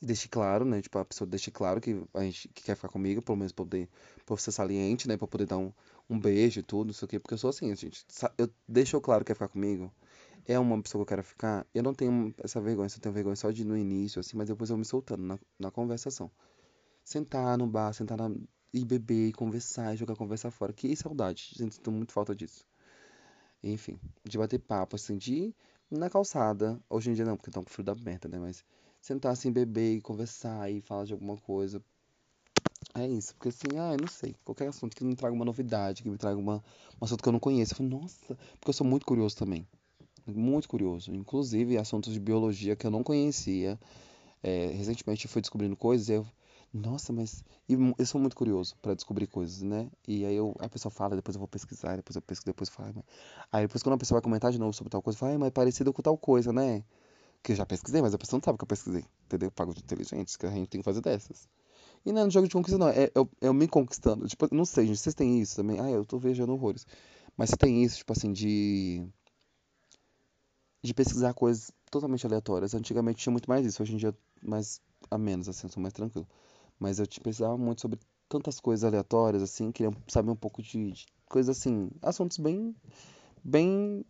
[0.00, 0.80] e deixe claro, né?
[0.80, 3.88] Tipo, a pessoa deixe claro que a gente que quer ficar comigo, pelo menos poder,
[4.24, 5.16] por ser saliente, né?
[5.16, 5.72] Pra poder dar um,
[6.08, 7.18] um beijo e tudo, não sei o quê.
[7.18, 8.04] Porque eu sou assim, gente.
[8.36, 9.92] Eu deixo claro que quer ficar comigo.
[10.46, 11.66] É uma pessoa que eu quero ficar.
[11.74, 14.70] Eu não tenho essa vergonha, eu tenho vergonha só de no início, assim, mas depois
[14.70, 16.30] eu me soltando na, na conversação.
[17.04, 18.30] Sentar no bar, sentar na,
[18.72, 20.72] e beber, e conversar, e jogar conversa fora.
[20.72, 22.64] Que saudade, gente, sinto muito falta disso.
[23.62, 25.54] Enfim, de bater papo, assim, de
[25.90, 26.80] na calçada.
[26.88, 28.38] Hoje em dia não, porque tá com frio da merda, né?
[28.38, 28.64] Mas
[29.00, 31.82] sentar assim, beber e conversar e falar de alguma coisa.
[32.94, 34.34] É isso, porque assim, ah, eu não sei.
[34.44, 36.62] Qualquer assunto que me traga uma novidade, que me traga uma,
[37.00, 37.72] um assunto que eu não conheço.
[37.72, 39.66] Eu falo, nossa, porque eu sou muito curioso também.
[40.26, 41.14] Muito curioso.
[41.14, 43.78] Inclusive, assuntos de biologia que eu não conhecia.
[44.42, 46.26] É, recentemente eu fui descobrindo coisas e eu
[46.72, 47.44] nossa, mas.
[47.68, 49.90] Eu sou muito curioso para descobrir coisas, né?
[50.06, 52.74] E aí eu, a pessoa fala, depois eu vou pesquisar, depois eu pesquiso, depois eu
[52.74, 52.92] falo.
[52.94, 53.04] Mas...
[53.52, 55.48] Aí depois quando a pessoa vai comentar de novo sobre tal coisa, eu falo, mas
[55.48, 56.84] é parecido com tal coisa, né?
[57.42, 59.04] Que eu já pesquisei, mas a pessoa não sabe que eu pesquisei.
[59.24, 59.50] Entendeu?
[59.50, 61.48] Pago de inteligentes, que a gente tem que fazer dessas.
[62.04, 62.88] E não é no jogo de conquista, não.
[62.88, 64.26] É eu, eu me conquistando.
[64.26, 64.98] Tipo, não sei, gente.
[64.98, 65.80] Vocês têm isso também?
[65.80, 66.86] Ah, eu tô viajando horrores.
[67.36, 69.06] Mas você tem isso, tipo assim, de.
[70.82, 72.74] De pesquisar coisas totalmente aleatórias.
[72.74, 73.82] Antigamente tinha muito mais isso.
[73.82, 76.26] Hoje em dia, mais a menos, assim, eu sou mais tranquilo.
[76.78, 77.98] Mas eu te precisava muito sobre
[78.28, 82.74] tantas coisas aleatórias, assim, queria saber um pouco de, de coisas assim, assuntos bem,
[83.42, 84.04] bem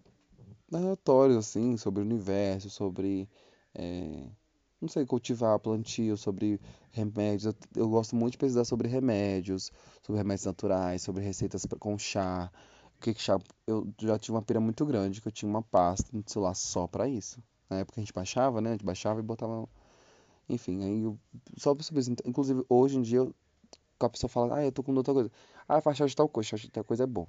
[0.72, 3.28] aleatórios, assim, sobre o universo, sobre,
[3.74, 4.26] é,
[4.80, 6.60] não sei, cultivar plantio, sobre
[6.90, 7.44] remédios.
[7.44, 9.70] Eu, eu, gosto muito de pesquisar sobre remédios,
[10.02, 12.50] sobre remédios naturais, sobre receitas com chá.
[12.96, 13.38] O que chá?
[13.66, 16.86] Eu já tive uma pira muito grande, que eu tinha uma pasta no celular só
[16.86, 17.40] para isso.
[17.70, 18.70] Na época a gente baixava, né?
[18.70, 19.68] A gente baixava e botava
[20.48, 21.18] enfim, aí eu
[21.56, 22.14] só sobre isso.
[22.24, 23.28] Inclusive, hoje em dia,
[24.00, 25.30] a pessoa fala, ah, eu tô com outra coisa.
[25.68, 27.26] Ah, faz de tal coisa, de tal coisa é bom.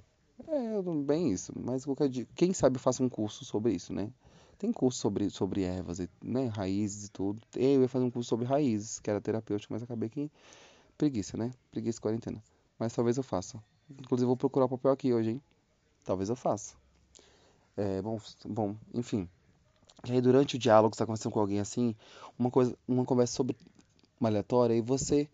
[0.48, 1.52] É, bem isso.
[1.56, 4.10] Mas qualquer dia, quem sabe eu faça um curso sobre isso, né?
[4.58, 6.46] Tem curso sobre, sobre ervas, né?
[6.46, 7.42] Raízes e tudo.
[7.56, 10.30] Eu ia fazer um curso sobre raízes, que era terapêutico, mas acabei que
[10.96, 11.50] preguiça, né?
[11.70, 12.42] Preguiça e quarentena.
[12.78, 13.62] Mas talvez eu faça.
[13.90, 15.42] Inclusive, vou procurar o papel aqui hoje, hein?
[16.04, 16.76] Talvez eu faça.
[17.76, 19.28] É, bom, bom, enfim.
[20.08, 21.94] E aí, durante o diálogo, você está conversando com alguém assim,
[22.38, 23.56] uma coisa, uma conversa sobre
[24.18, 25.28] uma aleatória, e você,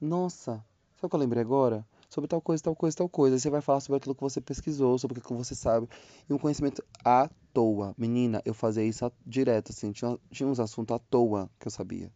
[0.00, 1.84] nossa, sabe o que eu lembrei agora?
[2.08, 3.34] Sobre tal coisa, tal coisa, tal coisa.
[3.34, 5.88] Aí você vai falar sobre aquilo que você pesquisou, sobre aquilo que você sabe.
[6.28, 7.92] E um conhecimento à toa.
[7.98, 9.90] Menina, eu fazia isso direto, assim.
[9.90, 12.12] Tinha, tinha uns assuntos à toa que eu sabia.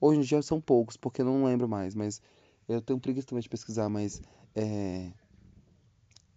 [0.00, 2.22] Hoje em dia são poucos, porque eu não lembro mais, mas
[2.66, 4.22] eu tenho preguiça também de pesquisar, mas
[4.54, 5.12] é...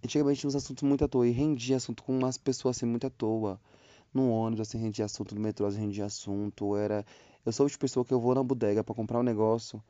[0.04, 3.08] Antigamente tinha uns assuntos muito à toa e rendia assunto com umas pessoas assim muito
[3.08, 3.60] à toa
[4.14, 6.76] no ônibus, assim, rendia assunto, no metrô, assim, rendia assunto.
[6.76, 7.06] Era...
[7.46, 9.82] Eu sou de pessoa que eu vou na bodega para comprar um negócio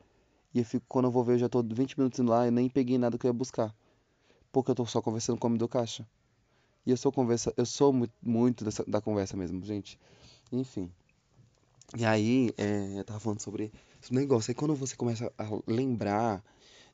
[0.53, 2.69] e eu fico, quando eu vou ver, eu já tô 20 minutos lá e nem
[2.69, 3.75] peguei nada que eu ia buscar.
[4.51, 6.07] Porque eu tô só conversando com o homem do caixa.
[6.85, 9.99] E eu sou conversa, eu sou muito, muito dessa, da conversa mesmo, gente.
[10.51, 10.89] Enfim.
[11.97, 14.51] E aí, é, eu tava falando sobre esse negócio.
[14.51, 16.43] Aí quando você começa a lembrar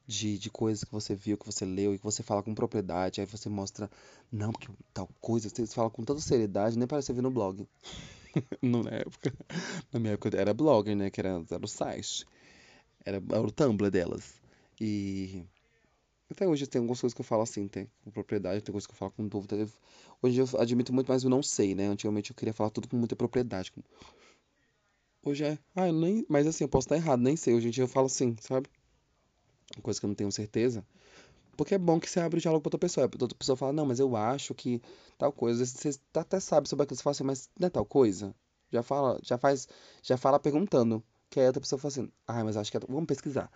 [0.06, 3.22] de, de coisas que você viu, que você leu e que você fala com propriedade,
[3.22, 3.89] aí você mostra,
[4.32, 7.68] não, porque tal coisa, você fala com tanta seriedade, nem parece ver no blog.
[8.62, 9.34] na época,
[9.91, 12.26] na minha época era blogger, né, que era, era o site,
[13.06, 14.41] era, era o Tumblr delas.
[14.82, 15.45] E
[16.30, 18.93] até hoje tem algumas coisas que eu falo assim, tem com propriedade, tem coisas que
[18.93, 19.68] eu falo com dúvida.
[20.22, 21.88] Hoje eu admito muito mais o não sei, né?
[21.88, 23.72] Antigamente eu queria falar tudo com muita propriedade.
[25.24, 27.54] Hoje é, ah, eu nem, mas assim, eu posso estar errado, nem sei.
[27.54, 28.68] Hoje em dia eu falo assim, sabe?
[29.82, 30.86] Coisa que eu não tenho certeza.
[31.55, 33.05] Porque é bom que você abre o diálogo pra outra pessoa.
[33.05, 34.82] A outra pessoa fala, não, mas eu acho que
[35.18, 35.66] tal coisa.
[35.66, 38.34] Você até sabe sobre aquilo, você fala assim, mas não é tal coisa?
[38.72, 39.68] Já fala, já faz,
[40.01, 41.03] já fala perguntando.
[41.30, 42.80] Que aí a outra pessoa fala assim, ah, mas acho que é...
[42.88, 43.51] Vamos pesquisar.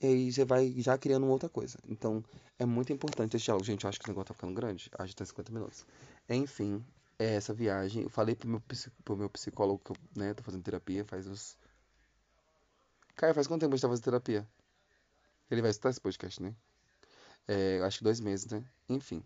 [0.00, 1.78] E aí você vai já criando outra coisa.
[1.88, 2.24] Então,
[2.58, 3.66] é muito importante esse diálogo.
[3.66, 4.90] Gente, eu acho que esse negócio tá ficando grande.
[4.98, 5.84] Acho que tá 50 minutos.
[6.28, 6.84] Enfim,
[7.18, 8.04] é essa viagem.
[8.04, 8.62] Eu falei pro meu,
[9.04, 11.56] pro meu psicólogo que eu, né, tô fazendo terapia faz uns...
[13.16, 14.48] Caio, faz quanto tempo a gente tá fazendo terapia?
[15.50, 16.54] Ele vai escutar esse podcast, né?
[17.48, 18.62] É, acho que dois meses, né?
[18.88, 19.22] Enfim.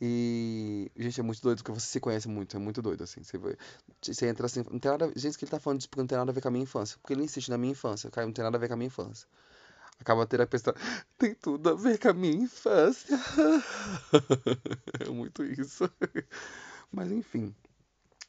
[0.00, 3.22] E, gente, é muito doido porque você se conhece muito, é muito doido, assim.
[3.22, 3.38] Você,
[4.02, 5.12] você entra assim, não tem nada.
[5.14, 6.64] Gente, que ele tá falando disso porque não tem nada a ver com a minha
[6.64, 6.98] infância.
[7.00, 8.88] Porque ele insiste na minha infância, cara, não tem nada a ver com a minha
[8.88, 9.28] infância.
[10.00, 10.74] Acaba a terapeuta,
[11.16, 13.16] tem tudo a ver com a minha infância.
[15.00, 15.88] é muito isso.
[16.90, 17.54] Mas enfim.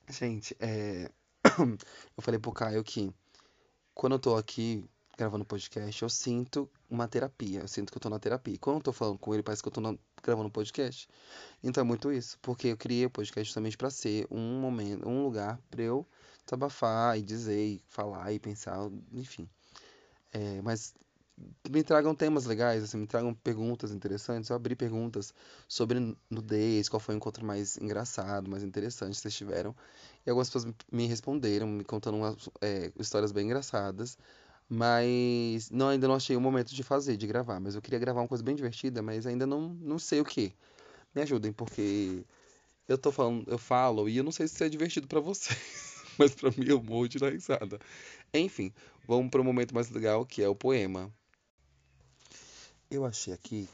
[0.09, 1.09] Gente, é.
[2.17, 3.13] Eu falei pro Caio que
[3.93, 4.83] quando eu tô aqui
[5.17, 7.61] gravando podcast, eu sinto uma terapia.
[7.61, 8.57] Eu sinto que eu tô na terapia.
[8.59, 11.07] Quando eu tô falando com ele, parece que eu tô na, gravando podcast.
[11.63, 12.37] Então é muito isso.
[12.41, 16.05] Porque eu criei o podcast justamente para ser um momento, um lugar para eu
[16.45, 19.49] desabafar e dizer, e falar e pensar, enfim.
[20.31, 20.93] É, mas
[21.69, 24.49] me tragam temas legais, assim, me tragam perguntas interessantes.
[24.49, 25.33] Eu abri perguntas
[25.67, 29.75] sobre nudez, qual foi o encontro mais engraçado, mais interessante que vocês tiveram.
[30.25, 34.17] E algumas pessoas me responderam, me contando umas, é, histórias bem engraçadas.
[34.67, 37.59] Mas não, ainda não achei o momento de fazer, de gravar.
[37.59, 40.53] Mas eu queria gravar uma coisa bem divertida, mas ainda não, não sei o que.
[41.13, 42.25] Me ajudem, porque
[42.87, 45.57] eu tô falando, eu falo e eu não sei se é divertido para vocês.
[46.17, 47.79] mas para mim eu morro de risada.
[48.33, 48.73] Enfim,
[49.07, 51.11] vamos para o momento mais legal, que é o poema.
[52.89, 53.67] Eu achei aqui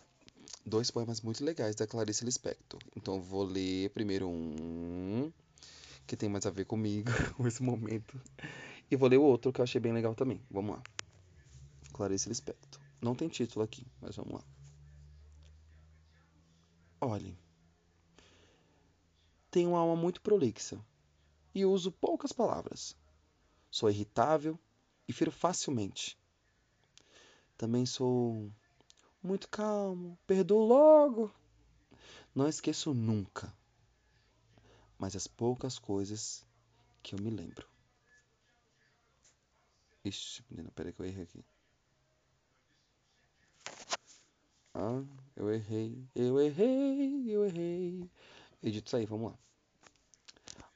[0.66, 2.80] dois poemas muito legais da Clarice Lispector.
[2.96, 5.32] Então vou ler primeiro um
[6.08, 8.20] que tem mais a ver comigo, com esse momento.
[8.92, 10.42] E vou ler o outro que eu achei bem legal também.
[10.52, 10.84] Vamos lá.
[11.94, 12.82] Clarice Lispector.
[13.02, 14.44] Não tem título aqui, mas vamos lá.
[17.00, 17.38] Olhe.
[19.50, 20.78] Tenho uma alma muito prolixa
[21.56, 22.96] e uso poucas palavras.
[23.70, 24.60] Sou irritável
[25.08, 26.18] e firo facilmente.
[27.58, 28.52] Também sou
[29.24, 31.32] muito calmo, perdoo logo.
[32.36, 33.54] Não esqueço nunca,
[34.98, 36.46] mas as poucas coisas
[37.02, 37.72] que eu me lembro.
[40.04, 41.44] Ixi, menina, peraí que eu errei aqui.
[44.74, 45.04] Ah,
[45.36, 48.10] eu errei, eu errei, eu errei.
[48.64, 49.40] Edito isso aí, vamos lá.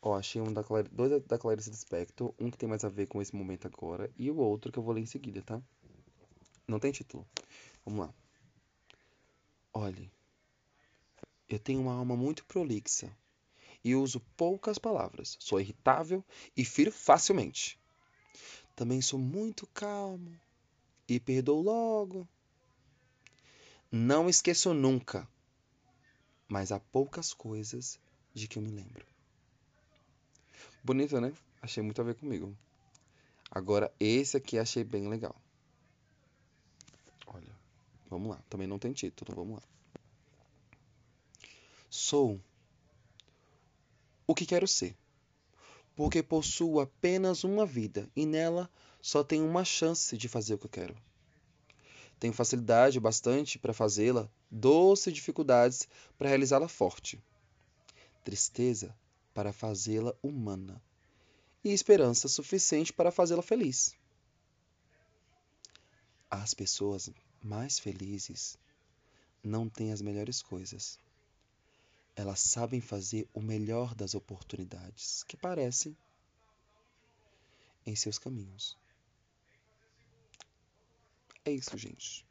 [0.02, 0.88] Ó, achei um da Clar...
[0.90, 4.30] dois da Clarice Lispector, um que tem mais a ver com esse momento agora, e
[4.30, 5.62] o outro que eu vou ler em seguida, tá?
[6.68, 7.28] Não tem título.
[7.84, 8.14] Vamos lá.
[9.74, 10.12] Olhe,
[11.50, 13.12] eu tenho uma alma muito prolixa
[13.84, 15.38] e uso poucas palavras.
[15.40, 16.24] Sou irritável
[16.56, 17.80] e firo facilmente.
[18.76, 20.38] Também sou muito calmo
[21.08, 22.28] e perdoo logo.
[23.90, 25.28] Não esqueço nunca,
[26.48, 27.98] mas há poucas coisas
[28.34, 29.06] de que eu me lembro.
[30.84, 31.34] Bonito, né?
[31.62, 32.56] Achei muito a ver comigo.
[33.50, 35.36] Agora, esse aqui achei bem legal.
[37.28, 37.56] Olha,
[38.10, 38.44] vamos lá.
[38.50, 39.64] Também não tem título, vamos lá.
[41.90, 42.42] Sou
[44.28, 44.98] o que quero ser
[45.96, 48.70] porque possuo apenas uma vida e nela
[49.02, 50.96] só tenho uma chance de fazer o que eu quero.
[52.20, 55.88] Tenho facilidade bastante para fazê-la, doce dificuldades
[56.18, 57.22] para realizá-la forte,
[58.24, 58.96] tristeza
[59.34, 60.82] para fazê-la humana
[61.64, 63.96] e esperança suficiente para fazê-la feliz.
[66.30, 67.10] As pessoas
[67.44, 68.58] mais felizes
[69.44, 70.98] não têm as melhores coisas
[72.16, 75.96] elas sabem fazer o melhor das oportunidades que parecem
[77.86, 78.78] em seus caminhos.
[81.44, 82.26] É isso, gente.